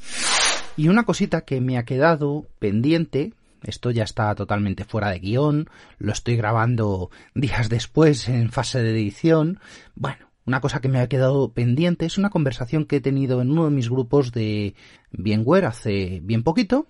Y 0.76 0.88
una 0.88 1.04
cosita 1.04 1.42
que 1.42 1.60
me 1.60 1.78
ha 1.78 1.84
quedado 1.84 2.46
pendiente, 2.58 3.32
esto 3.62 3.90
ya 3.90 4.04
está 4.04 4.34
totalmente 4.34 4.84
fuera 4.84 5.10
de 5.10 5.20
guion, 5.20 5.70
lo 5.98 6.12
estoy 6.12 6.36
grabando 6.36 7.10
días 7.34 7.68
después 7.68 8.28
en 8.28 8.50
fase 8.50 8.82
de 8.82 8.90
edición. 8.90 9.60
Bueno, 9.94 10.25
una 10.46 10.60
cosa 10.60 10.80
que 10.80 10.88
me 10.88 11.00
ha 11.00 11.08
quedado 11.08 11.52
pendiente 11.52 12.06
es 12.06 12.18
una 12.18 12.30
conversación 12.30 12.84
que 12.84 12.96
he 12.96 13.00
tenido 13.00 13.42
en 13.42 13.50
uno 13.50 13.64
de 13.64 13.72
mis 13.72 13.90
grupos 13.90 14.32
de 14.32 14.74
Bienware 15.10 15.66
hace 15.66 16.20
bien 16.22 16.44
poquito, 16.44 16.86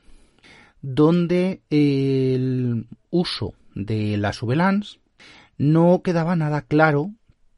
donde 0.83 1.62
el 1.71 2.87
uso 3.11 3.55
de 3.75 4.19
las 4.19 4.42
VLANs 4.42 5.01
no 5.57 6.03
quedaba 6.05 6.37
nada 6.37 6.62
claro 6.62 7.12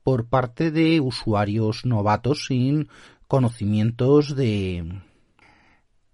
por 0.05 0.29
parte 0.29 0.71
de 0.71 1.01
usuarios 1.01 1.85
novatos 1.85 2.47
sin 2.47 2.89
conocimientos 3.27 4.37
de 4.37 5.03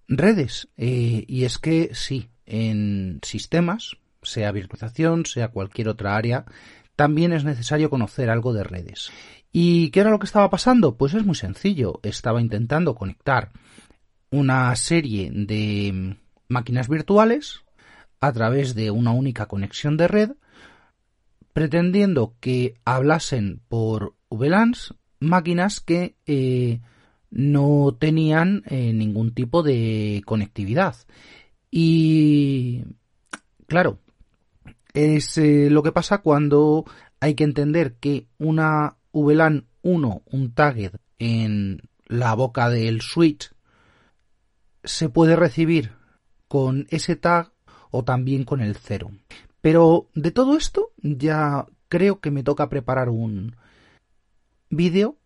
redes. 0.08 0.68
Eh, 0.78 1.24
y 1.28 1.44
es 1.44 1.58
que 1.58 1.90
sí, 1.94 2.30
en 2.46 3.20
sistemas, 3.22 3.96
sea 4.22 4.50
virtualización, 4.50 5.26
sea 5.26 5.48
cualquier 5.48 5.88
otra 5.88 6.16
área, 6.16 6.46
también 6.96 7.32
es 7.32 7.44
necesario 7.44 7.90
conocer 7.90 8.30
algo 8.30 8.52
de 8.52 8.64
redes. 8.64 9.10
¿Y 9.56 9.90
qué 9.90 10.00
era 10.00 10.10
lo 10.10 10.18
que 10.18 10.26
estaba 10.26 10.50
pasando? 10.50 10.96
Pues 10.96 11.14
es 11.14 11.24
muy 11.24 11.36
sencillo. 11.36 12.00
Estaba 12.02 12.40
intentando 12.40 12.96
conectar 12.96 13.52
una 14.32 14.74
serie 14.74 15.30
de 15.32 16.16
máquinas 16.48 16.88
virtuales 16.88 17.62
a 18.20 18.32
través 18.32 18.74
de 18.74 18.90
una 18.90 19.12
única 19.12 19.46
conexión 19.46 19.96
de 19.96 20.08
red, 20.08 20.30
pretendiendo 21.52 22.34
que 22.40 22.74
hablasen 22.84 23.62
por 23.68 24.16
VLANs 24.28 24.96
máquinas 25.20 25.78
que 25.78 26.16
eh, 26.26 26.80
no 27.30 27.96
tenían 27.96 28.64
eh, 28.66 28.92
ningún 28.92 29.34
tipo 29.34 29.62
de 29.62 30.22
conectividad. 30.26 30.96
Y 31.70 32.82
claro, 33.68 34.00
es 34.94 35.38
eh, 35.38 35.70
lo 35.70 35.84
que 35.84 35.92
pasa 35.92 36.18
cuando 36.18 36.84
hay 37.20 37.34
que 37.36 37.44
entender 37.44 37.94
que 38.00 38.26
una 38.38 38.96
VLAN 39.22 39.66
1, 39.82 40.22
un 40.26 40.54
target 40.54 40.96
en 41.18 41.82
la 42.06 42.34
boca 42.34 42.68
del 42.68 43.00
switch, 43.00 43.52
se 44.82 45.08
puede 45.08 45.36
recibir 45.36 45.92
con 46.48 46.86
ese 46.90 47.16
tag 47.16 47.52
o 47.90 48.04
también 48.04 48.44
con 48.44 48.60
el 48.60 48.76
0. 48.76 49.10
Pero 49.60 50.08
de 50.14 50.30
todo 50.30 50.56
esto 50.56 50.92
ya 50.98 51.66
creo 51.88 52.20
que 52.20 52.30
me 52.30 52.42
toca 52.42 52.68
preparar 52.68 53.08
un 53.08 53.56
vídeo 54.68 55.16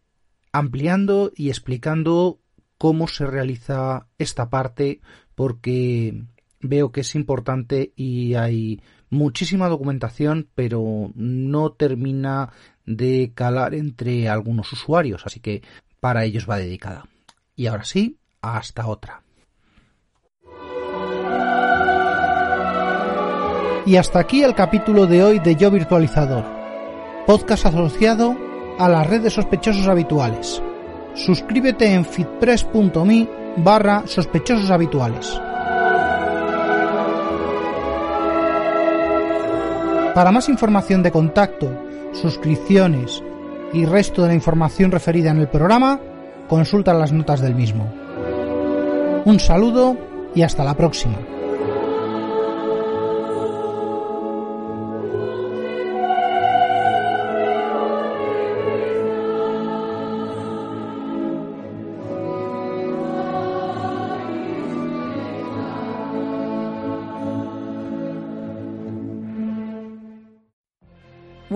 ampliando 0.52 1.32
y 1.34 1.48
explicando 1.48 2.40
cómo 2.76 3.08
se 3.08 3.26
realiza 3.26 4.06
esta 4.18 4.50
parte 4.50 5.00
porque 5.34 6.24
veo 6.60 6.92
que 6.92 7.00
es 7.00 7.14
importante 7.14 7.92
y 7.96 8.34
hay 8.34 8.80
muchísima 9.10 9.68
documentación 9.68 10.48
pero 10.54 11.10
no 11.14 11.72
termina 11.72 12.50
de 12.86 13.32
calar 13.34 13.74
entre 13.74 14.28
algunos 14.28 14.72
usuarios, 14.72 15.24
así 15.26 15.40
que 15.40 15.62
para 16.00 16.24
ellos 16.24 16.48
va 16.48 16.58
dedicada. 16.58 17.06
Y 17.54 17.66
ahora 17.66 17.84
sí, 17.84 18.18
hasta 18.40 18.86
otra. 18.86 19.22
Y 23.84 23.96
hasta 23.96 24.18
aquí 24.18 24.42
el 24.42 24.54
capítulo 24.54 25.06
de 25.06 25.22
hoy 25.22 25.38
de 25.38 25.56
Yo 25.56 25.70
Virtualizador, 25.70 26.44
podcast 27.26 27.66
asociado 27.66 28.36
a 28.78 28.88
la 28.88 29.02
red 29.02 29.22
de 29.22 29.30
sospechosos 29.30 29.88
habituales. 29.88 30.62
Suscríbete 31.14 31.94
en 31.94 32.04
fitpress.me 32.04 33.28
barra 33.56 34.06
sospechosos 34.06 34.70
habituales. 34.70 35.40
Para 40.18 40.32
más 40.32 40.48
información 40.48 41.04
de 41.04 41.12
contacto 41.12 41.70
suscripciones 42.12 43.22
y 43.72 43.84
resto 43.84 44.22
de 44.22 44.28
la 44.30 44.34
información 44.34 44.90
referida 44.90 45.30
en 45.30 45.38
el 45.38 45.46
programa, 45.46 46.00
consulta 46.48 46.92
las 46.92 47.12
notas 47.12 47.40
del 47.40 47.54
mismo. 47.54 47.94
Un 49.24 49.38
saludo 49.38 49.96
y 50.34 50.42
hasta 50.42 50.64
la 50.64 50.74
próxima. 50.74 51.37